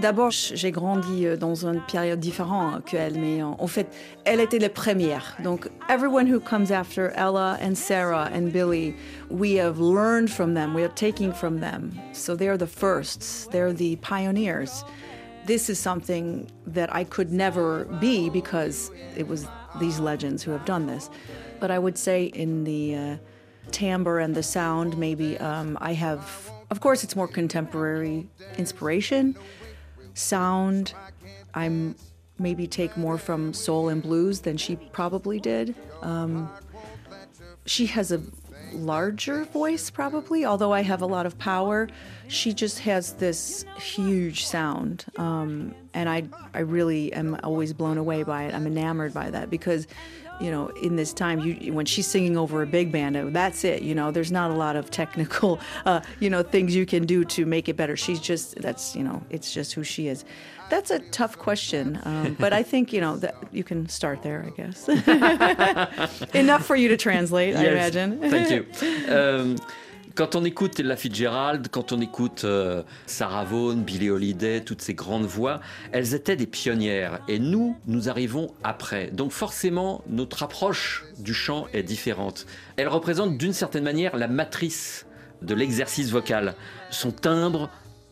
D'abord, 0.00 0.30
j'ai 0.30 0.70
grandi 0.70 1.26
euh, 1.26 1.36
dans 1.36 1.66
une 1.66 1.82
période 1.82 2.18
différente 2.18 2.86
qu'elle, 2.86 3.18
mais 3.20 3.42
en 3.42 3.56
en 3.58 3.66
fait, 3.66 3.86
elle 4.24 4.40
était 4.40 4.58
la 4.58 4.70
première. 4.70 5.36
Donc, 5.44 5.68
everyone 5.90 6.26
who 6.26 6.40
comes 6.40 6.72
after 6.72 7.12
Ella 7.14 7.58
and 7.60 7.76
Sarah 7.76 8.30
and 8.32 8.52
Billy, 8.52 8.94
we 9.30 9.58
have 9.58 9.78
learned 9.78 10.30
from 10.30 10.54
them, 10.54 10.74
we 10.74 10.82
are 10.82 10.94
taking 10.94 11.32
from 11.32 11.60
them. 11.60 11.92
So 12.14 12.34
they're 12.34 12.56
the 12.56 12.66
firsts, 12.66 13.48
they're 13.50 13.74
the 13.74 13.96
pioneers. 13.96 14.82
This 15.46 15.68
is 15.68 15.78
something 15.78 16.50
that 16.66 16.88
I 16.94 17.04
could 17.04 17.30
never 17.30 17.84
be 18.00 18.30
because 18.30 18.90
it 19.14 19.28
was 19.28 19.46
these 19.78 20.00
legends 20.00 20.42
who 20.42 20.52
have 20.52 20.64
done 20.64 20.86
this. 20.86 21.10
But 21.60 21.70
I 21.70 21.78
would 21.78 21.98
say 21.98 22.30
in 22.34 22.64
the 22.64 22.96
uh, 22.96 23.16
timbre 23.70 24.18
and 24.18 24.34
the 24.34 24.42
sound, 24.42 24.98
maybe 24.98 25.38
um, 25.38 25.78
I 25.80 25.92
have, 25.94 26.50
of 26.70 26.80
course, 26.80 27.04
it's 27.04 27.16
more 27.16 27.28
contemporary 27.28 28.28
inspiration. 28.58 29.36
Sound, 30.14 30.94
I'm 31.54 31.94
maybe 32.38 32.66
take 32.66 32.96
more 32.96 33.18
from 33.18 33.52
soul 33.54 33.88
and 33.88 34.02
blues 34.02 34.40
than 34.40 34.56
she 34.56 34.76
probably 34.76 35.38
did. 35.38 35.74
Um, 36.02 36.50
she 37.64 37.86
has 37.86 38.10
a 38.10 38.20
larger 38.72 39.44
voice, 39.44 39.90
probably, 39.90 40.44
although 40.44 40.72
I 40.72 40.82
have 40.82 41.02
a 41.02 41.06
lot 41.06 41.26
of 41.26 41.38
power. 41.38 41.88
She 42.28 42.52
just 42.52 42.80
has 42.80 43.14
this 43.14 43.64
huge 43.76 44.44
sound. 44.46 45.04
Um, 45.16 45.74
and 45.94 46.08
I, 46.08 46.24
I 46.54 46.60
really 46.60 47.12
am 47.12 47.38
always 47.44 47.72
blown 47.72 47.98
away 47.98 48.22
by 48.22 48.44
it. 48.44 48.54
I'm 48.54 48.66
enamored 48.66 49.14
by 49.14 49.30
that 49.30 49.50
because 49.50 49.86
you 50.42 50.50
know, 50.50 50.68
in 50.82 50.96
this 50.96 51.12
time, 51.12 51.40
you 51.40 51.72
when 51.72 51.86
she's 51.86 52.06
singing 52.06 52.36
over 52.36 52.62
a 52.62 52.66
big 52.66 52.90
band, 52.90 53.16
uh, 53.16 53.26
that's 53.26 53.64
it. 53.64 53.82
You 53.82 53.94
know, 53.94 54.10
there's 54.10 54.32
not 54.32 54.50
a 54.50 54.54
lot 54.54 54.76
of 54.76 54.90
technical, 54.90 55.60
uh, 55.86 56.00
you 56.20 56.28
know, 56.28 56.42
things 56.42 56.74
you 56.74 56.84
can 56.84 57.06
do 57.06 57.24
to 57.26 57.46
make 57.46 57.68
it 57.68 57.76
better. 57.76 57.96
She's 57.96 58.20
just 58.20 58.56
that's 58.56 58.96
you 58.96 59.04
know, 59.04 59.22
it's 59.30 59.52
just 59.52 59.72
who 59.74 59.84
she 59.84 60.08
is. 60.08 60.24
That's 60.68 60.90
a 60.90 61.00
tough 61.10 61.38
question, 61.38 62.00
um, 62.04 62.34
but 62.40 62.52
I 62.52 62.62
think 62.62 62.92
you 62.92 63.00
know 63.00 63.16
that 63.18 63.34
you 63.52 63.62
can 63.62 63.88
start 63.88 64.22
there. 64.22 64.44
I 64.46 64.50
guess 64.50 64.88
enough 66.34 66.64
for 66.64 66.76
you 66.76 66.88
to 66.88 66.96
translate. 66.96 67.56
I 67.56 67.62
Yes, 67.62 67.94
imagine. 67.94 68.30
Thank 68.30 68.50
you. 68.50 68.66
Euh, 69.08 69.56
quand 70.14 70.36
on 70.36 70.44
écoute 70.44 70.78
Ella 70.78 70.96
Fitzgerald, 70.96 71.68
quand 71.70 71.92
on 71.92 72.00
écoute 72.00 72.42
euh, 72.44 72.82
Sarah 73.06 73.44
Vaughan, 73.44 73.76
Billie 73.76 74.10
Holiday, 74.10 74.60
toutes 74.60 74.82
ces 74.82 74.94
grandes 74.94 75.24
voix, 75.24 75.60
elles 75.92 76.14
étaient 76.14 76.36
des 76.36 76.46
pionnières. 76.46 77.20
Et 77.28 77.38
nous, 77.38 77.76
nous 77.86 78.08
arrivons 78.08 78.52
après. 78.62 79.10
Donc 79.12 79.32
forcément, 79.32 80.02
notre 80.08 80.42
approche 80.42 81.04
du 81.18 81.34
chant 81.34 81.66
est 81.72 81.82
différente. 81.82 82.46
Elle 82.76 82.88
représente 82.88 83.38
d'une 83.38 83.52
certaine 83.52 83.84
manière 83.84 84.16
la 84.16 84.28
matrice 84.28 85.06
de 85.40 85.54
l'exercice 85.54 86.10
vocal. 86.10 86.54
Son 86.90 87.10
timbre, 87.10 87.70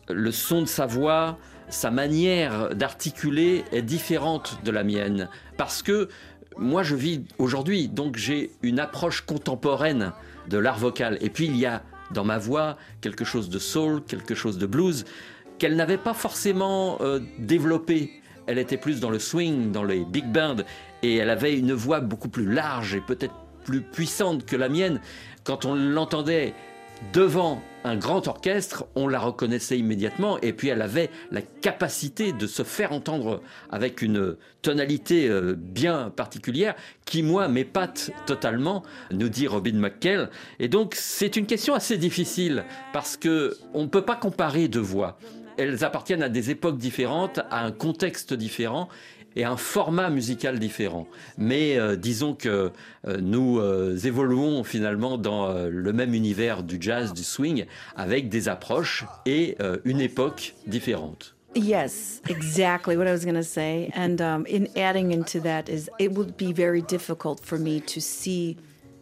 le 0.09 0.31
son 0.31 0.61
de 0.61 0.67
sa 0.67 0.85
voix, 0.85 1.37
sa 1.69 1.91
manière 1.91 2.75
d'articuler 2.75 3.63
est 3.71 3.81
différente 3.81 4.59
de 4.63 4.71
la 4.71 4.83
mienne. 4.83 5.29
Parce 5.57 5.81
que 5.81 6.09
moi, 6.57 6.83
je 6.83 6.95
vis 6.95 7.23
aujourd'hui, 7.37 7.87
donc 7.87 8.17
j'ai 8.17 8.51
une 8.61 8.79
approche 8.79 9.21
contemporaine 9.21 10.11
de 10.49 10.57
l'art 10.57 10.77
vocal. 10.77 11.17
Et 11.21 11.29
puis, 11.29 11.45
il 11.45 11.55
y 11.55 11.65
a 11.65 11.81
dans 12.13 12.23
ma 12.23 12.37
voix 12.37 12.77
quelque 13.01 13.25
chose 13.25 13.49
de 13.49 13.59
soul, 13.59 14.03
quelque 14.03 14.35
chose 14.35 14.57
de 14.57 14.65
blues, 14.65 15.05
qu'elle 15.59 15.75
n'avait 15.75 15.97
pas 15.97 16.13
forcément 16.13 16.97
euh, 17.01 17.19
développé. 17.39 18.21
Elle 18.47 18.57
était 18.57 18.77
plus 18.77 18.99
dans 18.99 19.09
le 19.09 19.19
swing, 19.19 19.71
dans 19.71 19.83
les 19.83 20.03
big 20.03 20.25
bands, 20.25 20.63
et 21.03 21.17
elle 21.17 21.29
avait 21.29 21.57
une 21.57 21.73
voix 21.73 21.99
beaucoup 21.99 22.29
plus 22.29 22.51
large 22.51 22.95
et 22.95 23.01
peut-être 23.01 23.35
plus 23.63 23.81
puissante 23.81 24.45
que 24.45 24.55
la 24.55 24.69
mienne. 24.69 24.99
Quand 25.43 25.65
on 25.65 25.75
l'entendait 25.75 26.53
devant 27.13 27.61
un 27.83 27.95
grand 27.95 28.27
orchestre, 28.27 28.85
on 28.95 29.07
la 29.07 29.19
reconnaissait 29.19 29.77
immédiatement 29.77 30.39
et 30.41 30.53
puis 30.53 30.67
elle 30.67 30.81
avait 30.81 31.09
la 31.31 31.41
capacité 31.41 32.31
de 32.31 32.45
se 32.47 32.63
faire 32.63 32.91
entendre 32.91 33.41
avec 33.71 34.01
une 34.01 34.35
tonalité 34.61 35.27
euh, 35.27 35.55
bien 35.57 36.11
particulière 36.15 36.75
qui, 37.05 37.23
moi, 37.23 37.47
m'épate 37.47 38.11
totalement, 38.25 38.83
nous 39.11 39.29
dit 39.29 39.47
Robin 39.47 39.73
McKell. 39.73 40.29
Et 40.59 40.67
donc, 40.67 40.93
c'est 40.95 41.35
une 41.35 41.47
question 41.47 41.73
assez 41.73 41.97
difficile 41.97 42.63
parce 42.93 43.17
que 43.17 43.57
on 43.73 43.83
ne 43.83 43.87
peut 43.87 44.03
pas 44.03 44.15
comparer 44.15 44.67
deux 44.67 44.79
voix. 44.79 45.17
Elles 45.57 45.83
appartiennent 45.83 46.23
à 46.23 46.29
des 46.29 46.49
époques 46.49 46.77
différentes, 46.77 47.39
à 47.49 47.65
un 47.65 47.71
contexte 47.71 48.33
différent 48.33 48.89
et 49.35 49.43
un 49.43 49.57
format 49.57 50.09
musical 50.09 50.59
différent. 50.59 51.07
Mais 51.37 51.77
euh, 51.77 51.95
disons 51.95 52.33
que 52.33 52.71
euh, 53.07 53.17
nous 53.21 53.59
euh, 53.59 53.97
évoluons 53.97 54.63
finalement 54.63 55.17
dans 55.17 55.49
euh, 55.49 55.69
le 55.69 55.93
même 55.93 56.13
univers 56.13 56.63
du 56.63 56.77
jazz, 56.79 57.13
du 57.13 57.23
swing, 57.23 57.65
avec 57.95 58.29
des 58.29 58.47
approches 58.47 59.05
et 59.25 59.55
euh, 59.61 59.77
une 59.85 60.01
époque 60.01 60.55
différente. 60.67 61.35
Yes, 61.53 62.21
exactly 62.29 62.95
what 62.95 63.07
I 63.07 63.11
was 63.11 63.25
going 63.25 63.35
to 63.35 63.43
say. 63.43 63.91
And 63.93 64.21
um, 64.21 64.45
in 64.47 64.69
adding 64.77 65.11
into 65.11 65.41
that 65.41 65.67
is 65.67 65.89
it 65.99 66.13
would 66.13 66.37
be 66.37 66.53
very 66.53 66.81
difficult 66.81 67.41
for 67.43 67.57
me 67.57 67.81
to 67.81 67.99
see 67.99 68.57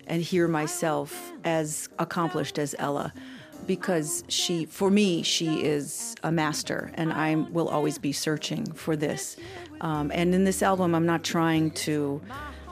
and 0.08 0.20
hear 0.24 0.48
myself 0.48 1.32
as 1.44 1.90
accomplished 2.00 2.58
as 2.58 2.74
Ella 2.80 3.14
because 3.66 4.24
she 4.28 4.66
for 4.66 4.90
me 4.90 5.24
she 5.24 5.64
is 5.64 6.16
a 6.24 6.32
master 6.32 6.92
and 6.96 7.14
I 7.14 7.36
will 7.36 7.70
always 7.70 7.98
be 7.98 8.12
searching 8.12 8.72
for 8.74 8.96
this. 8.96 9.38
Um, 9.82 10.12
and 10.14 10.34
in 10.34 10.44
this 10.44 10.62
album 10.62 10.96
I'm 10.96 11.06
not 11.06 11.24
trying 11.24 11.72
to 11.72 12.22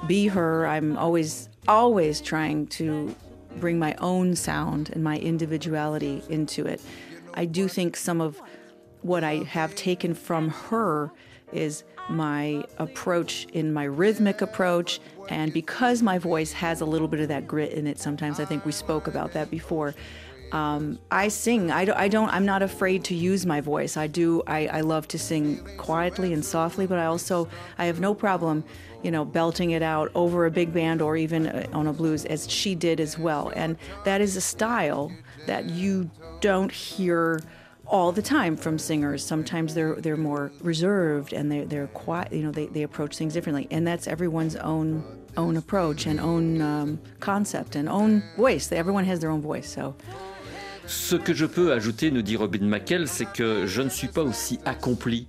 be 0.08 0.28
her. 0.28 0.67
I'm 0.67 0.97
always 0.97 1.50
always 1.67 2.21
trying 2.21 2.67
to 2.67 3.15
bring 3.58 3.80
my 3.80 3.95
own 3.95 4.36
sound 4.36 4.89
and 4.93 5.04
my 5.04 5.17
individuality 5.17 6.23
into 6.30 6.65
it. 6.65 6.82
I 7.34 7.45
do 7.45 7.67
think 7.67 7.95
some 7.95 8.21
of 8.21 8.41
what 9.02 9.23
I 9.23 9.36
have 9.43 9.76
taken 9.76 10.13
from 10.13 10.50
her 10.50 11.12
is 11.52 11.84
my 12.10 12.63
approach 12.78 13.45
in 13.54 13.73
my 13.73 13.84
rhythmic 13.84 14.41
approach. 14.41 15.00
And 15.30 15.52
because 15.54 16.02
my 16.02 16.17
voice 16.17 16.52
has 16.54 16.82
a 16.82 16.86
little 16.86 17.08
bit 17.08 17.19
of 17.19 17.28
that 17.30 17.47
grit 17.47 17.73
in 17.73 17.88
it, 17.88 18.00
sometimes 18.00 18.39
I 18.39 18.45
think 18.45 18.65
we 18.65 18.71
spoke 18.71 19.08
about 19.08 19.34
that 19.34 19.50
before. 19.52 19.93
Um, 20.52 21.00
I 21.12 21.28
sing. 21.28 21.72
I 21.72 21.86
don't, 21.86 21.98
I 21.98 22.08
don't. 22.08 22.30
I'm 22.30 22.46
not 22.46 22.62
afraid 22.62 23.04
to 23.06 23.16
use 23.16 23.46
my 23.46 23.62
voice. 23.62 23.98
I 23.98 24.08
do. 24.08 24.44
I, 24.48 24.68
I 24.68 24.82
love 24.82 25.08
to 25.10 25.20
sing 25.20 25.58
quietly 25.78 26.34
and 26.34 26.44
softly, 26.44 26.88
but 26.88 27.00
I 27.00 27.06
also 27.06 27.50
I 27.78 27.86
have 27.86 28.00
no 28.00 28.14
problem, 28.14 28.64
you 29.04 29.12
know, 29.12 29.26
belting 29.26 29.72
it 29.72 29.82
out 29.82 30.12
over 30.16 30.46
a 30.46 30.52
big 30.52 30.74
band 30.74 31.02
or 31.02 31.18
even 31.18 31.48
uh, 31.48 31.68
on 31.74 31.88
a 31.88 31.94
blues, 31.94 32.26
as 32.26 32.50
she 32.50 32.76
did 32.76 33.00
as 33.00 33.18
well. 33.18 33.52
And 33.56 33.78
that 34.06 34.22
is 34.22 34.36
a 34.36 34.42
style 34.42 35.12
that 35.48 35.66
you 35.66 36.10
don't 36.40 36.72
hear 36.72 37.42
all 37.86 38.12
the 38.12 38.22
time 38.22 38.56
from 38.56 38.80
singers. 38.80 39.26
Sometimes 39.26 39.74
they're 39.74 39.96
they're 39.96 40.18
more 40.18 40.52
reserved 40.62 41.34
and 41.34 41.52
they're 41.52 41.66
they're 41.66 41.88
quiet. 41.88 42.32
You 42.32 42.44
know, 42.44 42.52
they, 42.52 42.68
they 42.68 42.84
approach 42.84 43.18
things 43.18 43.34
differently, 43.34 43.68
and 43.70 43.86
that's 43.86 44.08
everyone's 44.08 44.56
own 44.56 45.04
own 45.36 45.58
approach 45.58 46.06
and 46.06 46.22
own 46.22 46.62
um, 46.62 47.00
concept 47.20 47.76
and 47.76 47.90
own 47.90 48.24
voice. 48.38 48.72
Everyone 48.72 49.04
has 49.04 49.20
their 49.20 49.30
own 49.30 49.42
voice. 49.42 49.70
So. 49.70 49.94
Ce 50.88 51.17
que 51.17 51.34
je 51.34 51.45
peux 51.45 51.73
ajouter, 51.73 52.12
nous 52.12 52.21
dit 52.21 52.38
Robin 52.38 52.65
McKell, 52.65 53.10
c'est 53.10 53.26
que 53.26 53.65
je 53.65 53.82
ne 53.82 53.89
suis 53.89 54.08
pas 54.08 54.23
aussi 54.23 54.58
accompli 54.63 55.28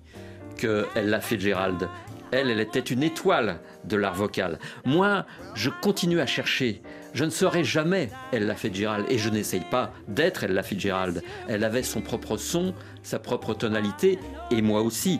qu'elle 0.56 0.86
l'a 0.94 1.20
fait 1.20 1.38
Gérald. 1.38 1.88
Elle, 2.30 2.48
elle 2.50 2.60
était 2.60 2.78
une 2.78 3.02
étoile 3.02 3.58
de 3.82 3.96
l'art 3.96 4.14
vocal. 4.14 4.60
Moi, 4.84 5.26
je 5.54 5.70
continue 5.82 6.20
à 6.20 6.26
chercher. 6.26 6.80
Je 7.12 7.24
ne 7.24 7.30
serai 7.30 7.64
jamais 7.64 8.10
Elle 8.30 8.46
l'a 8.46 8.54
fait 8.54 8.72
Gérald 8.72 9.06
et 9.08 9.18
je 9.18 9.30
n'essaye 9.30 9.64
pas 9.68 9.92
d'être 10.06 10.44
Elle 10.44 10.52
l'a 10.52 10.62
fait 10.62 10.78
Gérald. 10.78 11.24
Elle 11.48 11.64
avait 11.64 11.82
son 11.82 12.02
propre 12.02 12.36
son, 12.36 12.72
sa 13.02 13.18
propre 13.18 13.52
tonalité 13.52 14.20
et 14.52 14.62
moi 14.62 14.82
aussi. 14.82 15.18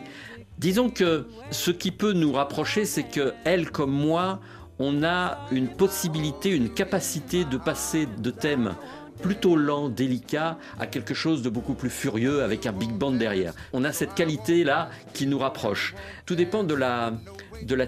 Disons 0.57 0.89
que 0.89 1.27
ce 1.51 1.71
qui 1.71 1.91
peut 1.91 2.13
nous 2.13 2.31
rapprocher, 2.31 2.85
c'est 2.85 3.03
que 3.03 3.33
elle 3.43 3.71
comme 3.71 3.91
moi, 3.91 4.39
on 4.79 5.03
a 5.03 5.39
une 5.51 5.67
possibilité, 5.67 6.51
une 6.55 6.69
capacité 6.69 7.43
de 7.43 7.57
passer 7.57 8.07
de 8.19 8.31
thèmes 8.31 8.75
plutôt 9.21 9.55
lent, 9.55 9.89
délicat, 9.89 10.57
à 10.79 10.87
quelque 10.87 11.13
chose 11.13 11.41
de 11.41 11.49
beaucoup 11.49 11.73
plus 11.73 11.89
furieux 11.89 12.43
avec 12.43 12.65
un 12.65 12.71
big 12.71 12.91
band 12.91 13.11
derrière. 13.11 13.53
On 13.73 13.83
a 13.83 13.91
cette 13.91 14.13
qualité-là 14.13 14.89
qui 15.13 15.27
nous 15.27 15.39
rapproche. 15.39 15.95
Tout 16.25 16.35
dépend 16.35 16.63
de 16.63 16.73
la, 16.73 17.11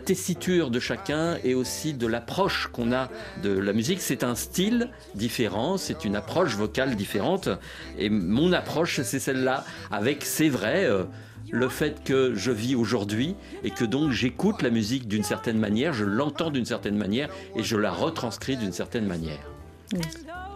tessiture 0.04 0.70
de 0.70 0.80
chacun 0.80 1.38
et 1.44 1.54
aussi 1.56 1.94
de 1.94 2.08
l'approche 2.08 2.68
qu'on 2.72 2.92
a 2.92 3.10
de 3.44 3.52
la 3.52 3.74
musique. 3.74 4.02
C'est 4.02 4.24
un 4.24 4.36
style 4.36 4.90
différent, 5.16 5.78
c'est 5.78 6.06
une 6.06 6.16
approche 6.16 6.56
vocale 6.56 6.96
différente. 6.96 7.50
Et 7.98 8.10
mon 8.10 8.54
approche, 8.54 9.02
c'est 9.02 9.20
celle-là, 9.20 9.64
avec, 9.92 10.26
c'est 10.26 10.50
vrai, 10.50 10.86
euh, 10.86 11.04
le 11.52 11.70
fait 11.70 12.04
que 12.04 12.34
je 12.34 12.52
vis 12.52 12.76
aujourd'hui 12.76 13.36
et 13.64 13.72
que 13.72 13.86
donc 13.86 14.12
j'écoute 14.12 14.62
la 14.62 14.70
musique 14.70 15.08
d'une 15.08 15.24
certaine 15.24 15.58
manière, 15.58 15.94
je 15.94 16.06
l'entends 16.06 16.50
d'une 16.50 16.66
certaine 16.66 16.98
manière 16.98 17.30
et 17.56 17.64
je 17.64 17.78
la 17.78 17.92
retranscris 17.92 18.58
d'une 18.58 18.72
certaine 18.72 19.06
manière. 19.06 19.40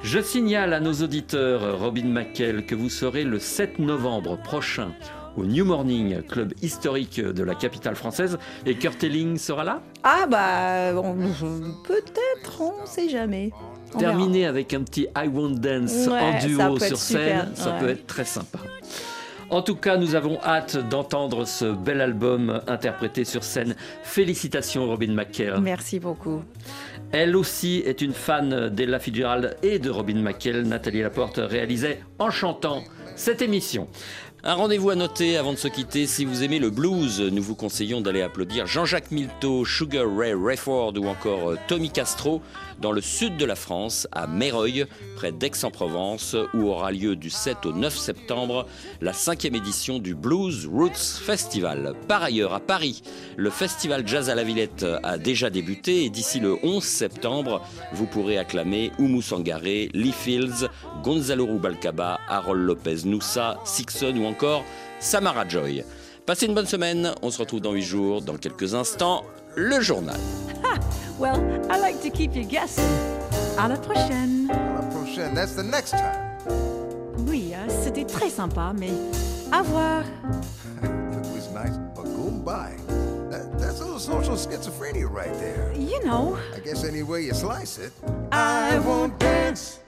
Je 0.06 0.20
signale 0.20 0.74
à 0.74 0.80
nos 0.80 0.94
auditeurs, 0.94 1.80
Robin 1.80 2.06
McKell, 2.06 2.68
que 2.68 2.76
vous 2.76 2.90
serez 2.90 3.24
le 3.24 3.40
7 3.40 3.80
novembre 3.80 4.38
prochain 4.38 4.92
au 5.36 5.46
New 5.46 5.66
Morning, 5.66 6.22
club 6.22 6.54
historique 6.62 7.20
de 7.20 7.44
la 7.44 7.56
capitale 7.56 7.96
française. 7.96 8.38
Et 8.68 8.76
Kurt 8.76 9.04
Elling 9.04 9.40
sera 9.40 9.64
là? 9.64 9.82
Ah 10.04 10.28
bah 10.30 10.92
peut-être, 11.88 12.62
on 12.62 12.84
ne 12.84 12.86
sait 12.86 13.10
jamais. 13.10 13.50
On 13.96 13.98
verra. 13.98 14.12
Terminer 14.12 14.46
avec 14.46 14.76
un 14.76 14.84
petit 14.84 15.08
I 15.18 15.28
Won't 15.28 15.56
Dance 15.56 16.08
Ouais, 16.08 16.20
en 16.20 16.40
duo 16.40 16.78
sur 16.78 16.98
scène, 16.98 17.18
super, 17.18 17.48
ça 17.56 17.74
ouais. 17.74 17.80
peut 17.80 17.90
être 17.90 18.06
très 18.06 18.26
sympa. 18.26 18.60
En 19.50 19.62
tout 19.62 19.76
cas, 19.76 19.98
nous 19.98 20.16
avons 20.16 20.40
hâte 20.42 20.78
d'entendre 20.90 21.46
ce 21.46 21.66
bel 21.66 22.02
album 22.02 22.62
interprété 22.68 23.24
sur 23.26 23.44
scène. 23.44 23.76
Félicitations 24.04 24.88
Robin 24.88 25.14
McKell. 25.14 25.60
Merci 25.62 26.00
beaucoup. 26.00 26.44
Elle 27.12 27.36
aussi 27.36 27.84
est 27.86 28.02
une 28.02 28.14
fan 28.14 28.70
d'Ella 28.70 29.00
Fitzgerald 29.00 29.56
et 29.62 29.78
de 29.78 29.90
Robin 29.90 30.16
McKell. 30.22 30.64
Nathalie 30.64 31.02
Laporte 31.02 31.40
réalisait 31.42 32.02
en 32.18 32.32
chantant 32.32 32.84
cette 33.16 33.42
émission. 33.42 33.88
Un 34.48 34.54
rendez-vous 34.54 34.92
à 34.92 34.96
noter 34.96 35.38
avant 35.38 35.54
de 35.54 35.58
se 35.58 35.68
quitter. 35.68 36.06
Si 36.06 36.24
vous 36.24 36.44
aimez 36.44 36.60
le 36.60 36.70
blues, 36.70 37.20
nous 37.20 37.42
vous 37.42 37.56
conseillons 37.56 38.00
d'aller 38.00 38.22
applaudir 38.22 38.68
Jean-Jacques 38.68 39.10
Milteau, 39.10 39.66
Sugar 39.66 40.06
Ray 40.16 40.36
Rayford 40.36 40.94
ou 41.00 41.08
encore 41.08 41.50
euh, 41.50 41.58
Tommy 41.68 41.90
Castro 41.90 42.44
dans 42.80 42.92
le 42.92 43.02
sud 43.02 43.38
de 43.38 43.46
la 43.46 43.56
France, 43.56 44.08
à 44.12 44.28
Méreuil, 44.28 44.86
près 45.16 45.32
d'Aix-en-Provence, 45.32 46.36
où 46.54 46.68
aura 46.68 46.92
lieu 46.92 47.16
du 47.16 47.32
7 47.32 47.66
au 47.66 47.72
9 47.72 47.98
septembre 47.98 48.68
la 49.02 49.14
cinquième 49.14 49.56
édition 49.56 49.98
du 49.98 50.14
Blues 50.14 50.68
Roots 50.72 51.22
Festival. 51.24 51.94
Par 52.08 52.22
ailleurs, 52.22 52.54
à 52.54 52.60
Paris, 52.60 53.02
le 53.38 53.50
festival 53.50 54.08
Jazz 54.08 54.30
à 54.30 54.36
la 54.36 54.44
Villette 54.44 54.86
a 55.04 55.18
déjà 55.18 55.50
débuté 55.50 56.04
et 56.04 56.10
d'ici 56.10 56.40
le 56.40 56.58
11 56.64 56.84
septembre, 56.84 57.62
vous 57.94 58.06
pourrez 58.06 58.38
acclamer 58.38 58.92
Oumou 59.00 59.22
Sangaré, 59.22 59.90
Lee 59.94 60.12
Fields, 60.12 60.68
Gonzalo 61.02 61.46
Rubalcaba, 61.46 62.20
Harold 62.28 62.62
Lopez 62.62 63.06
Noussa, 63.06 63.58
Sixon 63.64 64.14
ou 64.18 64.26
encore 64.26 64.35
Samara 65.00 65.48
Joy. 65.48 65.84
Passez 66.26 66.48
une 66.48 66.56
bonne 66.56 66.66
semaine, 66.66 67.14
on 67.22 67.30
se 67.30 67.40
retrouve 67.40 67.62
dans 67.62 67.74
8 67.74 67.82
jours, 67.84 68.22
dans 68.22 68.38
quelques 68.38 68.74
instants, 68.74 69.24
le 69.56 69.80
journal. 69.82 70.20
Well, 71.20 71.40
I 71.70 71.80
like 71.80 72.02
to 72.02 72.10
keep 72.10 72.36
you 72.36 72.44
guessing. 72.44 72.84
À 73.58 73.70
la 73.70 73.78
prochaine. 73.78 74.48
La 74.48 74.82
prochaine, 74.90 75.34
that's 75.34 75.56
the 75.56 75.64
next 75.64 75.92
time. 75.92 76.20
Oui, 77.28 77.54
hein, 77.54 77.68
c'était 77.70 78.04
très 78.04 78.30
sympa, 78.30 78.74
mais 78.78 78.92
à 79.52 79.62
voir. 79.62 80.04
It 80.84 81.26
was 81.34 81.50
nice, 81.54 81.78
but 81.96 82.06
goodbye. 82.06 82.76
That, 83.32 83.58
that's 83.58 83.80
a 83.80 83.86
little 83.86 84.00
social 84.00 84.36
schizophrenia 84.36 85.10
right 85.10 85.34
there. 85.40 85.72
You 85.78 86.04
know. 86.04 86.38
I 86.56 86.60
guess 86.60 86.84
any 86.84 87.04
way 87.04 87.22
you 87.22 87.34
slice 87.34 87.78
it. 87.78 87.94
I 88.32 88.80
won't 88.80 89.18
dance. 89.20 89.80